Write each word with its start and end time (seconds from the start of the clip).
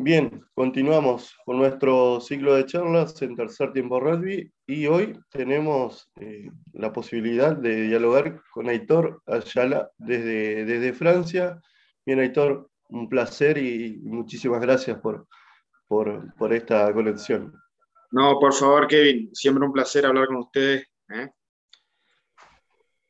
Bien, 0.00 0.44
continuamos 0.54 1.36
con 1.44 1.58
nuestro 1.58 2.20
ciclo 2.20 2.54
de 2.54 2.64
charlas 2.66 3.20
en 3.20 3.34
tercer 3.34 3.72
tiempo 3.72 3.98
rugby 3.98 4.48
y 4.64 4.86
hoy 4.86 5.18
tenemos 5.28 6.08
eh, 6.20 6.48
la 6.72 6.92
posibilidad 6.92 7.56
de 7.56 7.88
dialogar 7.88 8.40
con 8.52 8.68
Aitor 8.68 9.20
Ayala 9.26 9.90
desde, 9.98 10.64
desde 10.64 10.92
Francia. 10.92 11.60
Bien, 12.06 12.20
Aitor, 12.20 12.70
un 12.90 13.08
placer 13.08 13.58
y 13.58 13.98
muchísimas 14.04 14.60
gracias 14.60 15.00
por, 15.00 15.26
por, 15.88 16.52
esta 16.52 16.92
conexión. 16.94 17.52
No, 18.12 18.38
por 18.38 18.54
favor, 18.54 18.86
Kevin, 18.86 19.34
siempre 19.34 19.66
un 19.66 19.72
placer 19.72 20.06
hablar 20.06 20.28
con 20.28 20.36
ustedes. 20.36 20.86
¿eh? 21.08 21.28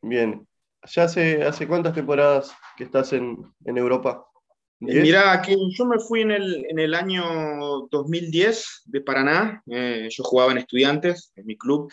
Bien, 0.00 0.48
¿ya 0.84 1.02
hace, 1.02 1.42
hace 1.42 1.68
cuántas 1.68 1.92
temporadas 1.92 2.56
que 2.78 2.84
estás 2.84 3.12
en, 3.12 3.36
en 3.66 3.76
Europa? 3.76 4.24
Mira, 4.80 5.32
aquí 5.32 5.56
yo 5.76 5.84
me 5.86 5.98
fui 5.98 6.20
en 6.20 6.30
el, 6.30 6.66
en 6.68 6.78
el 6.78 6.94
año 6.94 7.88
2010 7.90 8.82
de 8.84 9.00
Paraná, 9.00 9.62
eh, 9.66 10.08
yo 10.08 10.22
jugaba 10.22 10.52
en 10.52 10.58
Estudiantes, 10.58 11.32
en 11.34 11.46
mi 11.46 11.58
club. 11.58 11.92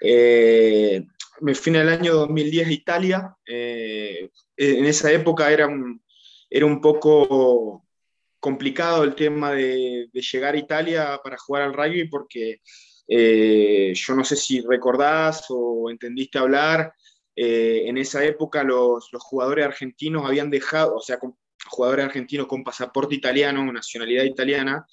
Eh, 0.00 1.04
me 1.40 1.54
fui 1.54 1.70
en 1.70 1.80
el 1.82 1.88
año 1.90 2.14
2010 2.14 2.66
a 2.66 2.72
Italia. 2.72 3.36
Eh, 3.46 4.30
en 4.56 4.84
esa 4.86 5.12
época 5.12 5.52
era 5.52 5.66
un, 5.66 6.02
era 6.48 6.64
un 6.64 6.80
poco 6.80 7.84
complicado 8.40 9.04
el 9.04 9.14
tema 9.14 9.52
de, 9.52 10.08
de 10.10 10.22
llegar 10.22 10.54
a 10.54 10.58
Italia 10.58 11.20
para 11.22 11.36
jugar 11.36 11.62
al 11.62 11.74
rugby 11.74 12.08
porque 12.08 12.60
yo 13.06 14.14
no 14.14 14.24
sé 14.24 14.36
si 14.36 14.62
recordás 14.62 15.44
o 15.50 15.90
entendiste 15.90 16.38
hablar, 16.38 16.94
en 17.36 17.98
esa 17.98 18.24
época 18.24 18.62
los, 18.64 19.12
los, 19.12 19.22
jugadores 19.22 19.66
argentinos 19.66 20.24
habían 20.24 20.50
dejado, 20.50 20.96
o 20.96 21.00
sea, 21.00 21.18
jugadores 21.66 22.04
argentinos 22.04 22.46
con 22.46 22.64
pasaporte 22.64 23.14
italiano, 23.14 23.70
nacionalidad 23.72 24.24
italiana, 24.24 24.86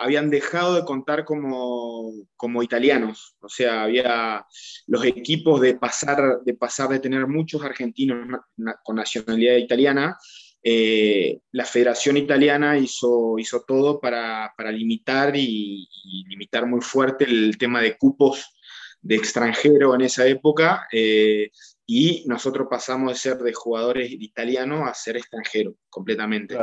habían 0.00 0.30
dejado 0.30 0.76
de 0.76 0.84
contar 0.84 1.24
como, 1.24 2.12
como 2.36 2.62
italianos. 2.62 3.36
O 3.40 3.48
sea, 3.48 3.82
había 3.82 4.46
los 4.86 5.04
equipos 5.04 5.60
de 5.60 5.74
pasar 5.74 6.40
de, 6.42 6.54
pasar 6.54 6.88
de 6.88 7.00
tener 7.00 7.26
muchos 7.26 7.62
argentinos 7.62 8.40
con 8.82 8.96
nacionalidad 8.96 9.56
italiana. 9.56 10.16
Eh, 10.62 11.40
la 11.52 11.64
Federación 11.64 12.16
Italiana 12.16 12.78
hizo, 12.78 13.38
hizo 13.38 13.62
todo 13.66 14.00
para, 14.00 14.52
para 14.56 14.72
limitar 14.72 15.34
y, 15.36 15.88
limitar 16.28 16.66
muy 16.66 16.80
fuerte 16.80 17.24
el 17.24 17.56
tema 17.58 17.80
de 17.80 17.96
cupos 17.96 18.54
de 19.02 19.16
extranjero 19.16 19.94
en 19.94 20.02
esa 20.02 20.26
época. 20.26 20.86
Eh, 20.92 21.50
y 21.86 22.24
nosotros 22.28 22.68
pasamos 22.70 23.12
de 23.12 23.18
ser 23.18 23.38
de 23.38 23.52
jugadores 23.52 24.12
italianos 24.12 24.88
a 24.88 24.94
ser 24.94 25.16
extranjeros 25.16 25.74
completamente. 25.88 26.56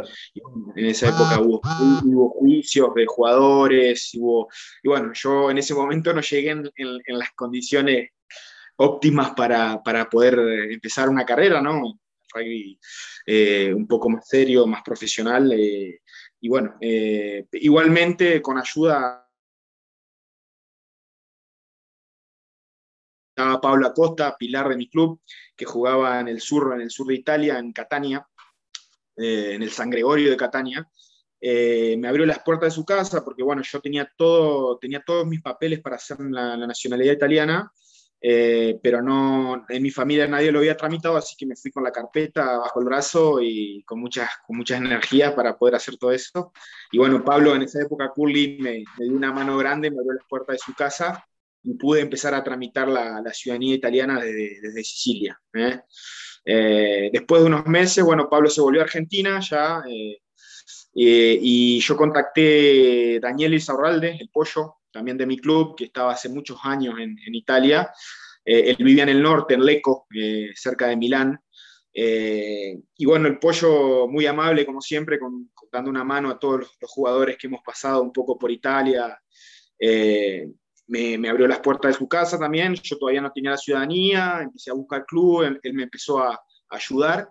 En 0.76 0.86
esa 0.86 1.10
época 1.10 1.42
hubo, 1.42 1.60
juicios 2.30 2.94
de 2.96 3.06
jugadores, 3.06 4.12
hubo, 4.16 4.48
y 4.82 4.88
bueno, 4.88 5.12
yo 5.14 5.52
en 5.52 5.58
ese 5.58 5.74
momento 5.74 6.14
no 6.14 6.22
llegué 6.22 6.52
en, 6.52 6.72
las 7.08 7.32
condiciones 7.32 8.12
óptimas 8.78 9.32
para, 9.32 9.84
para, 9.84 10.10
poder 10.10 10.40
empezar 10.72 11.10
una 11.10 11.26
carrera, 11.26 11.62
¿no? 11.62 12.00
Eh, 13.26 13.74
un 13.74 13.86
poco 13.86 14.10
más 14.10 14.30
serio, 14.30 14.66
más 14.66 14.82
profesional. 14.82 15.52
Eh, 15.52 16.00
y 16.40 16.48
bueno, 16.48 16.78
igualmente 17.52 18.42
con 18.42 18.58
ayuda 18.58 19.27
estaba 23.38 23.62
Pablo 23.62 23.86
Acosta, 23.86 24.36
pilar 24.36 24.68
de 24.68 24.76
mi 24.76 24.90
club, 24.90 25.22
que 25.56 25.64
jugaba 25.64 26.20
en 26.20 26.28
el 26.28 26.42
sur, 26.42 26.74
en 26.74 26.82
el 26.82 26.90
sur 26.90 27.06
de 27.06 27.14
Italia, 27.14 27.60
en 27.60 27.72
Catania, 27.72 28.28
eh, 29.16 29.52
en 29.54 29.62
el 29.62 29.70
San 29.70 29.92
Gregorio 29.92 30.32
de 30.32 30.38
Catania. 30.38 30.90
Eh, 31.40 31.96
me 32.00 32.08
abrió 32.08 32.26
las 32.26 32.40
puertas 32.40 32.70
de 32.70 32.76
su 32.76 32.84
casa 32.84 33.24
porque, 33.24 33.44
bueno, 33.44 33.62
yo 33.62 33.80
tenía, 33.80 34.12
todo, 34.18 34.80
tenía 34.80 35.04
todos 35.06 35.28
mis 35.28 35.44
papeles 35.44 35.82
para 35.82 35.98
hacer 35.98 36.18
la, 36.20 36.58
nacionalidad 36.58 37.14
italiana, 37.14 37.72
eh, 38.20 38.80
pero 38.82 39.04
no, 39.04 39.68
en 39.70 39.84
mi 39.84 39.92
familia 39.92 40.28
nadie 40.28 40.52
lo 40.52 40.58
había 40.58 40.76
tramitado, 40.76 41.16
así 41.16 41.36
que 41.38 41.46
me 41.46 41.56
fui 41.56 41.70
con 41.70 41.84
la 41.84 41.92
carpeta 41.92 42.58
bajo 42.58 42.80
el 42.80 42.88
brazo 42.88 43.40
y 43.40 43.84
con 43.84 44.00
muchas, 44.00 44.32
con 44.48 44.58
muchas 44.58 44.80
energías 44.80 45.34
para 45.34 45.56
poder 45.56 45.76
hacer 45.76 45.96
todo 45.98 46.12
eso. 46.12 46.52
Y 46.92 46.98
bueno, 46.98 47.24
Pablo 47.24 47.54
en 47.54 47.62
esa 47.62 47.84
época, 47.84 48.12
Curly, 48.16 48.58
me, 48.62 48.84
me 48.98 49.06
dio 49.06 49.16
una 49.16 49.32
mano 49.32 49.56
grande, 49.60 49.92
me 49.92 50.00
abrió 50.00 50.14
las 50.14 50.26
puertas 50.28 50.56
de 50.56 50.60
su 50.60 50.74
casa 50.74 51.24
y 51.68 51.74
pude 51.74 52.00
empezar 52.00 52.34
a 52.34 52.44
tramitar 52.44 52.88
la, 52.88 53.22
ciudadanía 53.34 53.76
italiana 53.76 54.22
desde, 54.22 54.84
Sicilia. 54.84 55.38
¿eh? 55.54 55.82
Eh, 56.46 57.10
después 57.12 57.42
de 57.42 57.48
unos 57.48 57.66
meses, 57.66 58.04
bueno, 58.06 58.30
Pablo 58.30 58.50
se 58.50 58.62
volvió 58.62 58.80
a 58.80 58.86
Argentina 58.86 59.42
ya, 59.42 59.84
eh, 59.86 60.20
y 60.94 61.80
yo 61.82 61.98
contacté 61.98 63.18
a 63.18 63.20
Daniel 63.20 63.56
Isaurralde, 63.56 64.18
el 64.18 64.30
pollo, 64.30 64.78
también 64.90 65.18
de 65.18 65.26
mi 65.26 65.38
club, 65.38 65.76
que 65.76 65.86
estaba 65.86 66.14
hace 66.14 66.30
muchos 66.30 66.58
años 66.64 66.96
en, 67.00 67.18
Italia. 67.36 67.92
él 68.46 68.78
vivía 68.80 69.04
en 69.04 69.10
el 69.10 69.22
norte, 69.22 69.56
en 69.56 69.66
Leco, 69.66 70.08
cerca 70.56 70.88
de 70.88 70.96
Milán. 70.96 71.38
y 71.94 73.06
bueno, 73.06 73.28
el 73.28 73.40
pollo 73.40 74.08
muy 74.08 74.26
amable, 74.26 74.66
como 74.66 74.80
siempre, 74.80 75.20
con, 75.20 75.52
dando 75.70 75.90
una 75.90 76.06
mano 76.06 76.30
a 76.30 76.40
todos 76.40 76.62
los, 76.62 76.78
los, 76.80 76.90
jugadores 76.90 77.38
que 77.38 77.48
hemos 77.48 77.62
pasado 77.62 78.02
un 78.02 78.14
poco 78.14 78.38
por 78.40 78.50
Italia 78.50 79.20
me, 80.88 81.30
abrió 81.30 81.48
las 81.48 81.60
puertas 81.60 81.92
de 81.92 81.98
su 81.98 82.08
casa 82.08 82.40
también, 82.40 82.76
yo 82.76 82.98
todavía 82.98 83.22
no 83.22 83.32
tenía 83.32 83.52
la 83.52 83.58
ciudadanía, 83.58 84.40
empecé 84.42 84.72
a 84.72 84.76
buscar 84.76 85.06
club, 85.06 85.44
él, 85.44 85.74
me 85.74 85.84
empezó 85.84 86.20
a, 86.20 86.40
ayudar 86.70 87.30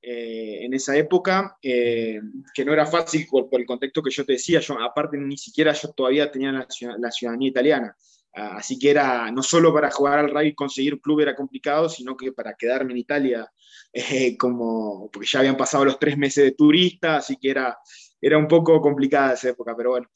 eh, 0.00 0.64
en 0.64 0.74
esa 0.74 0.96
época, 0.96 1.56
eh, 1.62 2.20
que 2.52 2.64
no 2.64 2.72
era 2.72 2.84
fácil 2.84 3.28
por, 3.30 3.46
el 3.52 3.64
contexto 3.64 4.02
que 4.02 4.10
yo 4.10 4.24
te 4.24 4.32
decía, 4.32 4.58
yo 4.58 4.80
aparte 4.80 5.16
ni 5.16 5.38
siquiera 5.38 5.72
yo 5.72 5.92
todavía 5.92 6.30
tenía 6.30 6.50
la, 6.50 7.10
ciudadanía 7.12 7.48
italiana, 7.48 7.96
así 8.32 8.76
que 8.76 8.90
era 8.90 9.30
no 9.30 9.42
solo 9.42 9.72
para 9.72 9.88
jugar 9.92 10.18
al 10.18 10.30
rugby 10.30 10.54
conseguir 10.54 10.94
un 10.94 11.00
club 11.00 11.20
era 11.20 11.36
complicado, 11.36 11.88
sino 11.88 12.16
que 12.16 12.32
para 12.32 12.54
quedarme 12.54 12.92
en 12.92 12.98
Italia, 12.98 13.52
eh, 13.92 14.36
como, 14.36 15.08
porque 15.12 15.28
ya 15.30 15.38
habían 15.40 15.56
pasado 15.56 15.84
los 15.84 16.00
tres 16.00 16.18
meses 16.18 16.42
de 16.44 16.52
turista, 16.52 17.16
así 17.16 17.36
que 17.36 17.50
era, 17.50 17.78
era 18.20 18.36
un 18.36 18.48
poco 18.48 18.80
complicada 18.80 19.34
esa 19.34 19.50
época, 19.50 19.74
pero 19.76 19.90
bueno. 19.90 20.08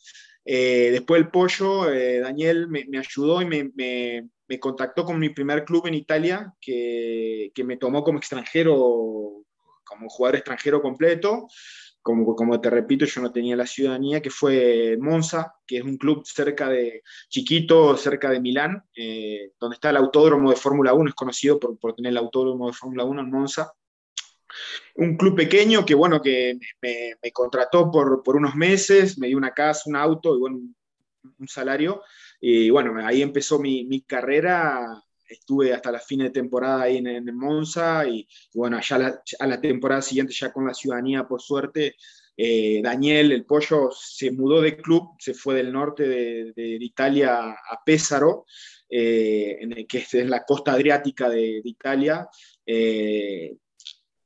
Eh, 0.48 0.90
después 0.92 1.20
el 1.20 1.28
pollo, 1.28 1.90
eh, 1.90 2.20
Daniel 2.20 2.68
me, 2.68 2.86
ayudó 2.96 3.42
y 3.42 3.46
me, 3.46 4.60
contactó 4.60 5.04
con 5.04 5.18
mi 5.18 5.30
primer 5.30 5.64
club 5.64 5.88
en 5.88 5.94
Italia, 5.94 6.54
que, 6.60 7.50
me 7.64 7.76
tomó 7.76 8.04
como 8.04 8.18
extranjero, 8.18 9.42
como 9.84 10.08
jugador 10.08 10.36
extranjero 10.36 10.80
completo. 10.80 11.48
Como, 12.00 12.36
como, 12.36 12.60
te 12.60 12.70
repito, 12.70 13.04
yo 13.04 13.20
no 13.20 13.32
tenía 13.32 13.56
la 13.56 13.66
ciudadanía, 13.66 14.22
que 14.22 14.30
fue 14.30 14.96
Monza, 15.00 15.52
que 15.66 15.78
es 15.78 15.82
un 15.82 15.96
club 15.96 16.24
cerca 16.24 16.68
de, 16.68 17.02
chiquito, 17.28 17.96
cerca 17.96 18.30
de 18.30 18.40
Milán, 18.40 18.84
eh, 18.94 19.50
donde 19.58 19.74
está 19.74 19.90
el 19.90 19.96
autódromo 19.96 20.50
de 20.50 20.56
Fórmula 20.56 20.94
1, 20.94 21.08
es 21.08 21.16
conocido 21.16 21.58
por, 21.58 21.76
por 21.80 21.96
tener 21.96 22.10
el 22.10 22.18
autódromo 22.18 22.68
de 22.68 22.74
Fórmula 22.74 23.02
1 23.02 23.22
en 23.22 23.30
Monza 23.32 23.72
un 24.96 25.16
club 25.16 25.36
pequeño 25.36 25.84
que, 25.84 25.94
bueno, 25.94 26.20
que 26.20 26.58
me, 26.80 27.32
contrató 27.32 27.90
por, 27.90 28.22
por, 28.22 28.36
unos 28.36 28.54
meses, 28.54 29.18
me 29.18 29.28
dio 29.28 29.36
una 29.36 29.52
casa, 29.52 29.84
un 29.86 29.96
auto 29.96 30.36
y, 30.36 30.40
bueno, 30.40 30.56
un, 31.38 31.48
salario. 31.48 32.02
Y, 32.40 32.70
bueno, 32.70 32.94
ahí 33.04 33.22
empezó 33.22 33.58
mi, 33.58 33.84
mi, 33.84 34.02
carrera. 34.02 35.02
Estuve 35.28 35.74
hasta 35.74 35.90
la 35.90 35.98
fin 35.98 36.20
de 36.20 36.30
temporada 36.30 36.82
ahí 36.82 36.98
en, 36.98 37.36
Monza 37.36 38.06
y, 38.06 38.26
bueno, 38.54 38.80
ya 38.80 38.98
la, 38.98 39.22
a 39.38 39.46
la 39.46 39.60
temporada 39.60 40.02
siguiente, 40.02 40.32
ya 40.32 40.52
con 40.52 40.66
la 40.66 40.74
ciudadanía, 40.74 41.26
por 41.26 41.42
suerte, 41.42 41.96
eh, 42.36 42.80
Daniel, 42.82 43.32
el 43.32 43.46
pollo, 43.46 43.90
se 43.92 44.30
mudó 44.30 44.60
de 44.60 44.76
club, 44.76 45.16
se 45.18 45.32
fue 45.32 45.54
del 45.54 45.72
norte 45.72 46.06
de, 46.06 46.78
Italia 46.80 47.50
a 47.50 47.84
Pésaro, 47.84 48.44
eh, 48.90 49.58
en 49.60 49.86
que 49.86 49.98
es 49.98 50.12
la 50.26 50.44
costa 50.44 50.72
adriática 50.72 51.28
de, 51.28 51.60
de 51.62 51.68
Italia. 51.68 52.28
Eh, 52.64 53.56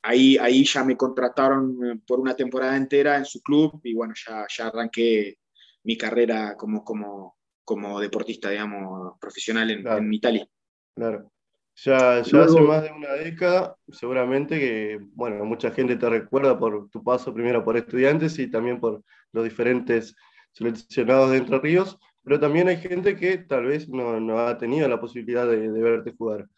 ahí, 0.02 0.37
ahí 0.38 0.64
ya 0.64 0.85
me 0.85 0.97
contrataron 0.97 1.79
eh, 1.85 2.00
por 2.06 2.20
una 2.20 2.35
temporada 2.35 2.76
entera 2.76 3.17
en 3.17 3.25
su 3.25 3.41
club 3.41 3.81
y 3.85 3.94
bueno, 3.94 4.14
ya, 4.14 4.47
ya 4.49 4.67
arranqué 4.69 5.38
mi 5.85 5.97
carrera 5.97 6.56
como, 6.56 6.85
como, 6.85 7.37
como 7.64 8.00
deportista, 8.00 8.50
digamos, 8.50 9.19
profesional 9.20 9.70
en, 9.70 10.12
Italia. 10.12 10.47
Claro. 10.94 11.31
Ya, 11.76 12.20
ya 12.23 12.43
hace 12.43 12.61
más 12.61 12.82
de 12.82 12.93
una 12.93 13.12
década, 13.12 13.76
seguramente 13.88 14.58
que, 14.58 14.99
bueno, 15.14 15.44
mucha 15.44 15.70
gente 15.70 15.97
te 15.97 16.11
recuerda 16.11 16.58
por 16.58 16.91
tu 16.91 17.03
paso 17.03 17.32
primero 17.32 17.64
por 17.64 17.76
estudiantes 17.76 18.38
y 18.38 18.50
también 18.50 18.81
por 18.81 19.03
los 19.32 19.44
diferentes 19.44 20.14
seleccionados 20.53 21.31
de 21.31 21.38
Entre 21.38 21.58
Ríos, 21.58 21.99
pero 22.23 22.38
también 22.38 22.69
hay 22.69 22.76
gente 22.76 23.17
que 23.17 23.38
tal 23.38 23.64
vez 23.64 23.88
no, 23.88 24.20
no 24.20 24.41
ha 24.41 24.58
tenido 24.58 24.87
la 24.88 25.00
posibilidad 25.00 25.46
de, 25.46 25.70
de 25.70 25.82
verte 25.82 26.14
jugar. 26.19 26.49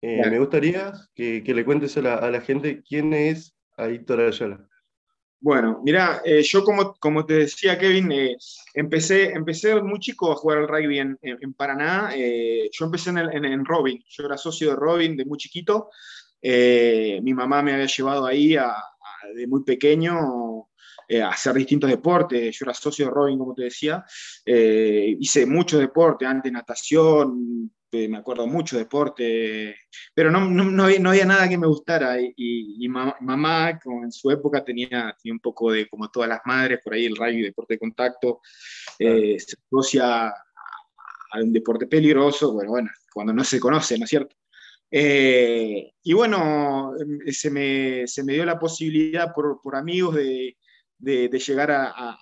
Eh, 0.00 0.22
me 0.30 0.38
gustaría 0.38 0.92
que, 1.14 1.42
le 1.44 1.64
cuentes 1.64 1.96
a 1.96 2.02
la, 2.30 2.40
gente 2.40 2.82
quién 2.82 3.12
es 3.12 3.56
Aitor 3.76 4.20
Ayala. 4.20 4.68
Bueno, 5.40 5.80
mira, 5.84 6.20
eh, 6.24 6.42
yo 6.42 6.64
como, 6.64 6.94
como 6.94 7.24
te 7.24 7.34
decía 7.34 7.78
Kevin, 7.78 8.10
eh, 8.10 8.36
empecé, 8.74 9.30
empecé 9.30 9.80
muy 9.82 10.00
chico 10.00 10.32
a 10.32 10.36
jugar 10.36 10.58
al 10.58 10.68
rugby 10.68 10.98
en, 10.98 11.18
en, 11.22 11.54
Paraná. 11.54 12.10
yo 12.16 12.84
empecé 12.84 13.10
en, 13.10 13.18
en, 13.18 13.64
Robin, 13.64 14.02
yo 14.08 14.26
era 14.26 14.36
socio 14.36 14.70
de 14.70 14.76
Robin 14.76 15.16
de 15.16 15.24
muy 15.24 15.38
chiquito. 15.38 15.90
mi 16.42 17.34
mamá 17.34 17.62
me 17.62 17.72
había 17.72 17.86
llevado 17.86 18.26
ahí 18.26 18.56
a, 18.56 18.74
de 19.34 19.46
muy 19.46 19.62
pequeño 19.62 20.68
eh, 21.10 21.22
hacer 21.22 21.54
distintos 21.54 21.88
deportes. 21.88 22.56
Yo 22.58 22.64
era 22.64 22.74
socio 22.74 23.06
de 23.06 23.10
Robin, 23.10 23.38
como 23.38 23.54
te 23.54 23.62
decía. 23.64 24.04
Eh, 24.44 25.16
hice 25.18 25.46
mucho 25.46 25.78
deporte, 25.78 26.26
antes 26.26 26.52
natación, 26.52 27.72
me 27.90 28.18
acuerdo 28.18 28.46
mucho 28.46 28.76
deporte, 28.76 29.76
pero 30.14 30.30
no, 30.30 30.48
no, 30.48 30.64
no, 30.64 30.84
había, 30.84 31.24
nada 31.24 31.48
que 31.48 31.58
me 31.58 31.66
gustara. 31.66 32.16
Y, 32.20 32.88
mamá, 32.88 33.78
como 33.82 34.04
en 34.04 34.12
su 34.12 34.30
época, 34.30 34.64
tenía, 34.64 35.16
un 35.24 35.40
poco 35.40 35.72
de, 35.72 35.88
como 35.88 36.10
todas 36.10 36.28
las 36.28 36.40
madres, 36.44 36.80
por 36.84 36.94
ahí 36.94 37.06
el 37.06 37.16
rugby, 37.16 37.42
deporte 37.42 37.74
de 37.74 37.78
contacto, 37.78 38.40
se 38.98 39.36
asocia 39.36 40.28
a 40.28 41.42
un 41.42 41.52
deporte 41.52 41.86
peligroso, 41.86 42.52
bueno, 42.52 42.70
bueno, 42.70 42.90
cuando 43.12 43.32
no 43.32 43.44
se 43.44 43.60
conoce, 43.60 43.98
¿no 43.98 44.04
es 44.04 44.10
cierto? 44.10 44.36
Eh, 44.90 45.92
y 46.02 46.12
bueno, 46.14 46.92
em, 46.98 47.20
se 47.32 47.50
me, 47.50 48.06
se 48.06 48.24
me, 48.24 48.32
dio 48.32 48.44
la 48.44 48.58
posibilidad 48.58 49.34
por, 49.34 49.60
por 49.60 49.76
amigos 49.76 50.14
de, 50.14 50.56
de, 50.98 51.28
llegar 51.28 51.70
a, 51.70 52.16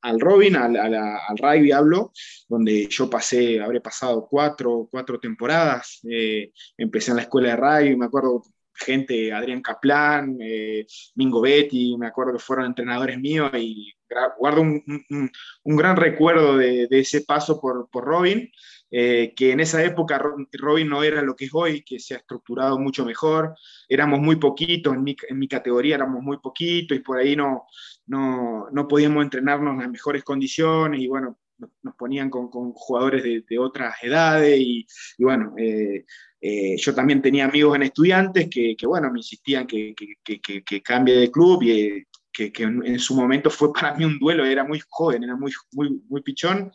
al 0.00 0.20
Robin, 0.20 0.56
al, 0.56 0.76
al, 0.76 1.38
rugby 1.38 1.72
hablo, 1.72 2.12
donde 2.48 2.86
yo 2.88 3.08
pasé, 3.10 3.60
habré 3.60 3.80
pasado 3.80 4.26
cuatro, 4.28 4.88
cuatro 4.90 5.18
temporadas. 5.18 6.00
Eh, 6.08 6.52
empecé 6.76 7.10
en 7.10 7.16
la 7.16 7.22
escuela 7.22 7.50
de 7.50 7.56
rugby, 7.56 7.96
me 7.96 8.06
acuerdo 8.06 8.42
gente, 8.74 9.32
Adrián 9.32 9.62
Kaplan, 9.62 10.38
eh, 10.40 10.86
Mingo 11.14 11.40
Betty, 11.40 11.96
me 11.98 12.06
acuerdo 12.06 12.32
que 12.32 12.38
fueron 12.38 12.66
entrenadores 12.66 13.18
míos 13.18 13.50
y 13.54 13.92
guardo 14.38 14.60
un, 14.60 14.82
un, 15.64 15.76
gran 15.76 15.96
recuerdo 15.96 16.56
de, 16.56 16.86
de, 16.88 16.98
ese 16.98 17.22
paso 17.22 17.60
por, 17.60 17.88
por 17.90 18.04
Robin. 18.04 18.50
Eh, 18.94 19.32
que 19.34 19.52
en 19.52 19.60
esa 19.60 19.82
época 19.82 20.22
Robin 20.52 20.86
no 20.86 21.02
era 21.02 21.22
lo 21.22 21.34
que 21.34 21.46
es 21.46 21.50
hoy, 21.54 21.80
que 21.82 21.98
se 21.98 22.12
ha 22.12 22.18
estructurado 22.18 22.78
mucho 22.78 23.06
mejor, 23.06 23.54
éramos 23.88 24.20
muy 24.20 24.36
poquitos, 24.36 24.92
en 24.92 25.02
mi, 25.02 25.16
en 25.30 25.38
mi 25.38 25.48
categoría 25.48 25.94
éramos 25.94 26.22
muy 26.22 26.36
poquitos 26.36 26.98
y 26.98 27.00
por 27.00 27.16
ahí 27.16 27.34
no, 27.34 27.64
no, 28.08 28.68
no, 28.70 28.86
podíamos 28.86 29.24
entrenarnos 29.24 29.72
en 29.72 29.80
las 29.80 29.90
mejores 29.90 30.22
condiciones 30.22 31.00
y 31.00 31.08
bueno, 31.08 31.38
nos 31.82 31.94
ponían 31.94 32.28
con, 32.28 32.50
con 32.50 32.72
jugadores 32.72 33.22
de, 33.22 33.42
de, 33.48 33.58
otras 33.58 33.94
edades 34.02 34.60
y, 34.60 34.86
y 35.16 35.24
bueno, 35.24 35.54
eh, 35.56 36.04
eh, 36.42 36.76
yo 36.76 36.94
también 36.94 37.22
tenía 37.22 37.46
amigos 37.46 37.74
en 37.76 37.84
estudiantes 37.84 38.50
que, 38.50 38.76
que 38.76 38.86
bueno, 38.86 39.10
me 39.10 39.20
insistían 39.20 39.66
que, 39.66 39.94
que, 40.22 40.40
que, 40.40 40.82
cambie 40.82 41.16
de 41.16 41.30
club 41.30 41.62
y 41.62 42.04
que, 42.30 42.52
en, 42.58 42.98
su 42.98 43.14
momento 43.14 43.48
fue 43.48 43.72
para 43.72 43.94
mí 43.94 44.04
un 44.04 44.18
duelo, 44.18 44.44
era 44.44 44.64
muy 44.64 44.82
joven, 44.86 45.24
era 45.24 45.34
muy, 45.34 45.50
muy, 45.72 46.02
muy 46.10 46.20
pichón 46.20 46.70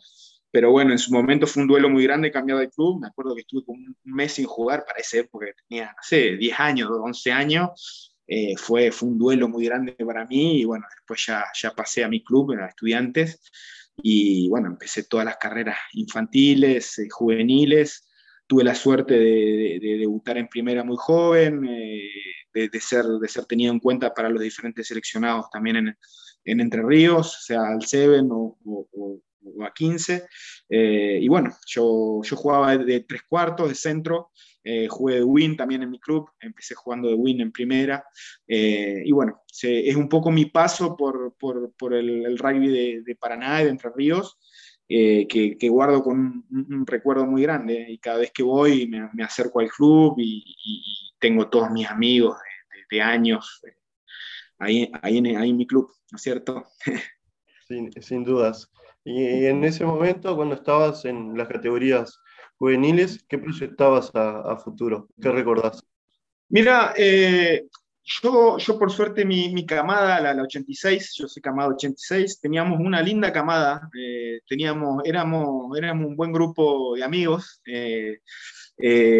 pero 0.50 0.70
bueno, 0.70 0.92
en 0.92 0.98
su 0.98 1.12
momento 1.12 1.46
fue 1.46 1.62
un 1.62 1.68
duelo 1.68 1.90
muy 1.90 2.04
grande 2.04 2.30
cambiar 2.30 2.58
de 2.58 2.70
club. 2.70 3.00
Me 3.00 3.08
acuerdo 3.08 3.34
que 3.34 3.42
estuve 3.42 3.64
como 3.64 3.78
un 3.78 3.96
mes 4.04 4.32
sin 4.32 4.46
jugar 4.46 4.84
para 4.86 5.00
esa 5.00 5.18
época, 5.18 5.46
tenía, 5.68 5.86
no 5.86 6.02
sé, 6.02 6.36
10 6.36 6.60
años, 6.60 6.90
11 6.90 7.32
años. 7.32 8.14
Eh, 8.26 8.56
fue, 8.58 8.92
fue 8.92 9.08
un 9.08 9.18
duelo 9.18 9.48
muy 9.48 9.64
grande 9.64 9.92
para 9.92 10.26
mí 10.26 10.60
y 10.60 10.64
bueno, 10.64 10.84
después 10.94 11.24
ya, 11.26 11.46
ya 11.54 11.70
pasé 11.70 12.04
a 12.04 12.08
mi 12.08 12.22
club, 12.22 12.52
a 12.52 12.66
estudiantes, 12.66 13.40
y 14.02 14.48
bueno, 14.50 14.68
empecé 14.68 15.04
todas 15.04 15.24
las 15.24 15.38
carreras 15.38 15.78
infantiles, 15.92 16.98
eh, 16.98 17.08
juveniles. 17.10 18.06
Tuve 18.46 18.64
la 18.64 18.74
suerte 18.74 19.14
de, 19.14 19.78
de, 19.80 19.98
debutar 19.98 20.38
en 20.38 20.48
primera 20.48 20.84
muy 20.84 20.96
joven, 20.98 21.66
eh, 21.66 22.10
de, 22.54 22.80
ser, 22.80 23.04
de 23.04 23.28
ser 23.28 23.44
tenido 23.46 23.72
en 23.72 23.80
cuenta 23.80 24.14
para 24.14 24.28
los 24.30 24.42
diferentes 24.42 24.86
seleccionados 24.88 25.50
también 25.50 25.76
en, 25.76 25.98
en 26.44 26.60
Entre 26.60 26.82
Ríos, 26.82 27.44
sea 27.44 27.62
al 27.66 27.82
Seven 27.82 28.28
o, 28.30 28.58
o 28.64 29.20
a 29.64 29.72
15. 29.72 30.26
Eh, 30.68 31.18
y 31.20 31.28
bueno, 31.28 31.50
yo, 31.66 32.20
yo 32.22 32.36
jugaba 32.36 32.76
de, 32.76 33.00
tres 33.00 33.22
cuartos, 33.28 33.68
de 33.68 33.74
centro, 33.74 34.30
eh, 34.62 34.88
jugué 34.88 35.16
de 35.16 35.24
win 35.24 35.56
también 35.56 35.82
en 35.82 35.90
mi 35.90 35.98
club, 35.98 36.30
empecé 36.40 36.74
jugando 36.74 37.08
de 37.08 37.14
win 37.14 37.40
en 37.40 37.52
primera. 37.52 38.04
Eh, 38.46 39.02
y 39.04 39.12
bueno, 39.12 39.42
es 39.62 39.96
un 39.96 40.08
poco 40.08 40.30
mi 40.30 40.46
paso 40.46 40.96
por, 40.96 41.34
por, 41.38 41.72
por 41.76 41.94
el, 41.94 42.38
rugby 42.38 42.68
de, 42.68 43.02
de, 43.04 43.16
Paraná 43.16 43.60
y 43.60 43.64
de 43.64 43.70
Entre 43.70 43.90
Ríos. 43.94 44.38
que, 44.88 45.56
que, 45.58 45.68
guardo 45.68 46.02
con 46.02 46.44
un, 46.50 46.86
recuerdo 46.86 47.26
muy 47.26 47.42
grande 47.42 47.86
y 47.88 47.98
cada 47.98 48.18
vez 48.18 48.30
que 48.32 48.42
voy 48.42 48.86
me, 48.88 49.08
me 49.12 49.24
acerco 49.24 49.60
al 49.60 49.68
club 49.68 50.14
y, 50.18 50.44
y, 50.64 50.82
tengo 51.20 51.48
todos 51.48 51.70
mis 51.72 51.88
amigos 51.88 52.36
de, 52.90 52.96
de 52.96 53.02
años 53.02 53.60
ahí, 54.58 54.90
ahí, 55.02 55.18
en, 55.18 55.36
ahí 55.36 55.50
en 55.50 55.56
mi 55.56 55.66
club, 55.66 55.90
¿no 56.10 56.16
es 56.16 56.22
cierto? 56.22 56.64
Sin, 57.66 57.92
sin 58.02 58.24
dudas. 58.24 58.70
Y 59.10 59.46
en 59.46 59.64
ese 59.64 59.86
momento, 59.86 60.36
cuando 60.36 60.54
estabas 60.54 61.06
en 61.06 61.34
las 61.34 61.48
categorías 61.48 62.20
juveniles, 62.58 63.24
¿qué 63.26 63.38
proyectabas 63.38 64.10
a, 64.12 64.54
futuro? 64.58 65.08
¿Qué 65.18 65.30
recordás? 65.30 65.82
Mira, 66.50 66.92
eh, 66.94 67.68
yo, 68.04 68.58
yo 68.58 68.78
por 68.78 68.92
suerte 68.92 69.24
mi, 69.24 69.54
mi 69.54 69.64
camada, 69.64 70.20
la, 70.20 70.34
la, 70.34 70.42
86, 70.42 71.14
yo 71.16 71.26
soy 71.26 71.40
camada 71.40 71.70
86, 71.70 72.38
teníamos 72.38 72.80
una 72.80 73.00
linda 73.00 73.32
camada, 73.32 73.88
eh, 73.98 74.40
teníamos, 74.46 75.00
éramos, 75.06 75.74
éramos 75.78 76.06
un 76.06 76.14
buen 76.14 76.30
grupo 76.30 76.94
de 76.94 77.02
amigos, 77.02 77.62
eh, 77.64 78.18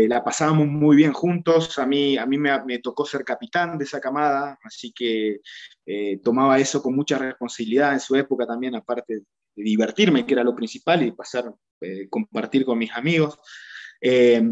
la 0.07 0.23
pasábamos 0.23 0.67
muy 0.67 0.97
bien 0.97 1.15
juntos, 1.15 1.79
a 1.79 1.87
mí, 1.87 2.19
a 2.19 2.27
mí 2.27 2.37
me, 2.37 2.63
me, 2.67 2.79
tocó 2.81 3.07
ser 3.07 3.25
capitán 3.25 3.79
de 3.79 3.85
esa 3.85 4.01
camada, 4.01 4.59
así 4.63 4.93
que 4.93 5.41
tomaba 6.23 6.59
eso 6.59 6.83
con 6.83 6.95
mucha 6.95 7.17
responsabilidad 7.17 7.95
en 7.95 8.01
su 8.01 8.15
época 8.17 8.47
también, 8.47 8.75
aparte 8.75 9.23
divertirme, 9.63 10.27
que 10.27 10.35
era 10.35 10.45
lo 10.45 10.55
principal, 10.55 11.03
y 11.03 11.13
pasar, 11.13 11.53
eh, 11.81 12.09
compartir 12.09 12.65
con 12.65 12.79
mis 12.79 12.93
amigos. 12.93 13.39
Eh, 14.01 14.43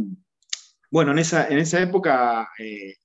bueno, 0.91 1.13
en 1.13 1.19
esa, 1.19 1.49
en 1.49 1.59
esa 1.59 1.81
época 1.81 2.49
eh, 2.59 2.97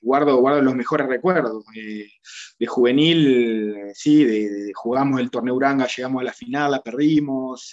guardo, 0.00 0.36
guardo 0.38 0.62
los 0.62 0.74
mejores 0.74 1.06
recuerdos. 1.06 1.64
De 2.58 2.66
juvenil, 2.66 3.74
sí, 3.94 4.24
de, 4.24 4.50
de, 4.50 4.72
jugamos 4.74 5.20
el 5.20 5.30
torneo 5.30 5.54
Uranga, 5.54 5.86
llegamos 5.86 6.20
a 6.20 6.24
la 6.24 6.32
final, 6.32 6.70
la 6.70 6.82
perdimos, 6.82 7.72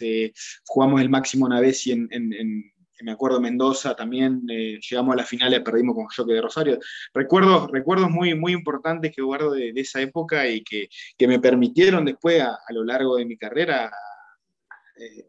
jugamos 0.65 1.01
el 1.01 1.09
máximo 1.09 1.45
una 1.45 1.59
vez 1.59 1.85
y 1.87 1.91
en 1.91 2.71
me 3.03 3.11
acuerdo 3.11 3.39
Mendoza 3.39 3.95
también, 3.95 4.43
eh, 4.49 4.79
llegamos 4.79 5.13
a 5.13 5.17
la 5.17 5.25
final 5.25 5.53
y 5.53 5.59
perdimos 5.61 5.95
con 5.95 6.07
Joque 6.07 6.33
de 6.33 6.41
Rosario. 6.41 6.79
Recuerdos, 7.13 7.69
recuerdos 7.71 8.09
muy, 8.09 8.35
muy 8.35 8.53
importantes 8.53 9.11
que 9.15 9.21
guardo 9.21 9.51
de, 9.51 9.73
de 9.73 9.81
esa 9.81 10.01
época 10.01 10.47
y 10.47 10.63
que, 10.63 10.89
que, 11.17 11.27
me 11.27 11.39
permitieron 11.39 12.05
después 12.05 12.41
a, 12.41 12.59
a, 12.67 12.73
lo 12.73 12.83
largo 12.83 13.17
de 13.17 13.25
mi 13.25 13.37
carrera 13.37 13.91
eh, 14.97 15.25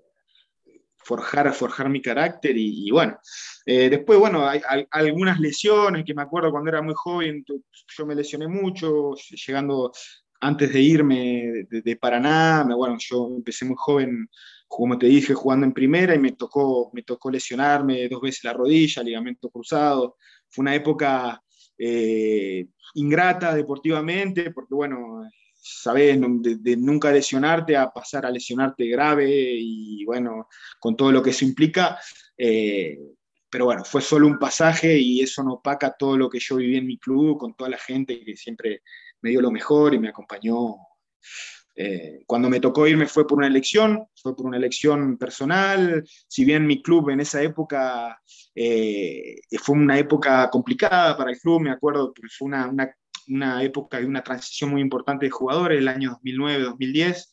forjar, 0.96 1.52
forjar 1.55 1.88
mi 1.88 2.00
carácter 2.00 2.56
y, 2.56 2.88
y 2.88 2.90
bueno, 2.90 3.19
eh, 3.67 3.88
después, 3.88 4.19
bueno, 4.19 4.49
hay, 4.49 4.61
hay, 4.69 4.87
algunas 4.90 5.40
lesiones 5.40 6.05
que 6.05 6.14
me 6.14 6.23
acuerdo 6.23 6.50
cuando 6.50 6.70
era 6.70 6.82
muy 6.82 6.94
joven, 6.96 7.44
yo 7.46 8.06
me 8.06 8.14
lesioné 8.14 8.49
mucho, 8.49 9.14
llegando 9.47 9.92
antes 10.40 10.73
de 10.73 10.80
irme 10.80 11.66
de, 11.68 11.83
de 11.83 11.97
Paraná, 11.97 12.64
bueno, 12.76 12.97
yo 12.99 13.28
empecé 13.37 13.64
muy 13.64 13.76
joven 13.78 14.28
como 14.71 14.97
te 14.97 15.07
dije, 15.07 15.35
jugando 15.35 15.67
en 15.67 15.73
primera 15.73 16.15
y 16.15 16.21
me 16.21 16.31
tocó, 16.31 16.91
me 16.93 17.03
tocó 17.03 17.29
lesionarme 17.29 18.09
dos 18.09 18.21
veces 18.21 18.45
la 18.45 18.53
rodilla, 18.53 19.03
ligamento 19.03 19.50
cruzado. 19.50 20.17
Fue 20.49 20.62
una 20.62 20.77
época 20.77 21.43
eh, 21.77 22.69
ingrata 22.95 23.53
deportivamente, 23.53 24.53
porque 24.53 24.73
bueno, 24.73 25.29
sabes, 25.53 26.21
de, 26.21 26.57
de, 26.61 26.77
nunca 26.77 27.11
lesionarte 27.11 27.77
a 27.77 27.91
pasar 27.91 28.25
a 28.25 28.31
lesionarte 28.31 28.87
grave 28.87 29.29
y 29.29 30.05
bueno, 30.05 30.47
con 30.79 30.97
todo 30.97 31.11
lo 31.11 31.21
que 31.21 31.31
eso 31.31 31.45
implica. 31.45 31.99
Eh, 32.39 32.97
pero 33.50 33.65
bueno, 33.65 33.85
fue 33.85 34.00
solo 34.00 34.29
un 34.29 34.39
pasaje 34.39 34.97
y 34.97 35.21
eso 35.21 35.43
no 35.43 35.55
opaca 35.55 35.97
todo 35.99 36.17
lo 36.17 36.31
que 36.31 36.39
yo 36.39 36.55
viví 36.57 36.77
en 36.77 36.87
mi 36.87 36.97
club, 36.97 37.39
con 37.39 37.55
toda 37.55 37.71
la 37.71 37.79
gente 37.79 38.23
que 38.25 38.37
siempre 38.37 38.83
me 39.21 39.31
dio 39.31 39.41
lo 39.41 39.50
mejor 39.50 39.95
y 39.95 39.99
me 39.99 40.11
acompañó 40.11 40.77
eh, 41.77 42.23
cuando 42.27 42.50
me 42.50 42.61
tocó 42.61 42.87
irme 42.87 43.07
fue 43.07 43.27
por 43.27 43.39
una 43.39 43.47
elección, 43.47 44.05
fue 44.15 44.37
por 44.37 44.47
una 44.47 44.57
elección 44.57 45.17
personal, 45.17 46.05
si 46.29 46.45
bien 46.45 46.67
mi 46.67 46.83
club 46.83 47.11
en 47.11 47.21
esa 47.21 47.43
época 47.43 48.21
eh, 48.55 49.37
fue 49.62 49.77
una 49.77 49.99
época 49.99 50.50
complicada 50.50 51.17
para 51.17 51.31
el 51.31 51.39
club, 51.39 51.61
me 51.61 51.71
acuerdo 51.71 52.12
que 52.12 52.23
fue 52.29 52.49
una, 52.49 52.69
una, 52.69 52.95
una, 53.29 53.62
época 53.62 54.00
de 54.00 54.07
una 54.07 54.23
transición 54.23 54.71
muy 54.71 54.81
importante 54.81 55.27
de 55.27 55.31
jugadores, 55.31 55.79
el 55.79 55.89
año 55.89 56.19
2009-2010, 56.25 57.29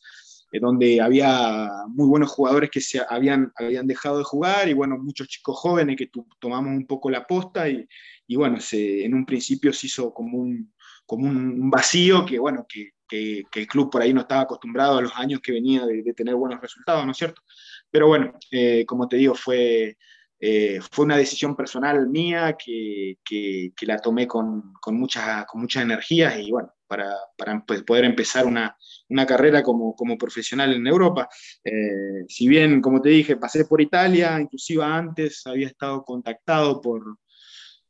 eh, 0.52 0.60
donde 0.60 1.00
había 1.00 1.68
muy 1.88 2.06
buenos 2.06 2.30
jugadores 2.30 2.70
que 2.70 2.80
se 2.80 3.02
habían, 3.08 3.52
habían 3.56 3.86
dejado 3.86 4.18
de 4.18 4.24
jugar 4.24 4.68
y 4.68 4.72
bueno, 4.72 4.96
muchos 4.98 5.28
chicos 5.28 5.58
jóvenes 5.58 5.96
que 5.96 6.10
tomamos 6.38 6.70
un 6.70 6.86
poco 6.86 7.10
la 7.10 7.26
posta 7.26 7.68
y, 7.68 7.86
y 8.26 8.36
bueno, 8.36 8.60
se, 8.60 9.04
en 9.04 9.14
un 9.14 9.26
principio 9.26 9.72
se 9.72 9.88
hizo 9.88 10.14
como 10.14 10.38
un, 10.38 10.72
como 11.04 11.26
un 11.26 11.70
vacío 11.70 12.24
que 12.24 12.38
bueno, 12.38 12.64
que 12.68 12.92
que, 13.08 13.42
que, 13.50 13.60
el 13.60 13.66
club 13.66 13.90
por 13.90 14.02
ahí 14.02 14.12
no 14.12 14.20
estaba 14.20 14.42
acostumbrado 14.42 14.98
a 14.98 15.02
los 15.02 15.12
años 15.16 15.40
que 15.40 15.52
venía 15.52 15.86
de, 15.86 16.02
de 16.02 16.14
tener 16.14 16.34
buenos 16.34 16.60
resultados, 16.60 17.04
¿no 17.04 17.12
es 17.12 17.18
cierto? 17.18 17.42
Pero 17.90 18.08
bueno, 18.08 18.32
eh, 18.50 18.84
como 18.86 19.08
te 19.08 19.16
digo, 19.16 19.34
fue, 19.34 19.96
eh, 20.40 20.80
fue 20.92 21.04
una 21.04 21.16
decisión 21.16 21.56
personal 21.56 22.08
mía 22.08 22.56
que, 22.56 23.18
que, 23.24 23.72
que 23.76 23.86
la 23.86 23.98
tomé 23.98 24.26
con, 24.26 24.74
con, 24.80 24.96
muchas, 24.96 25.46
con 25.46 25.60
muchas 25.60 25.82
energías 25.82 26.38
y 26.38 26.50
bueno, 26.50 26.72
para, 26.86 27.12
para 27.36 27.64
pues, 27.66 27.82
poder 27.82 28.04
empezar 28.04 28.46
una, 28.46 28.76
una, 29.08 29.26
carrera 29.26 29.62
como, 29.62 29.96
como 29.96 30.16
profesional 30.16 30.72
en 30.74 30.86
Europa. 30.86 31.28
Eh, 31.64 32.24
si 32.28 32.46
bien, 32.48 32.80
como 32.80 33.00
te 33.00 33.08
dije, 33.08 33.36
pasé 33.36 33.64
por 33.64 33.80
Italia, 33.80 34.38
inclusive 34.40 34.84
antes 34.84 35.46
había 35.46 35.66
estado 35.66 36.04
contactado 36.04 36.80
por, 36.80 37.18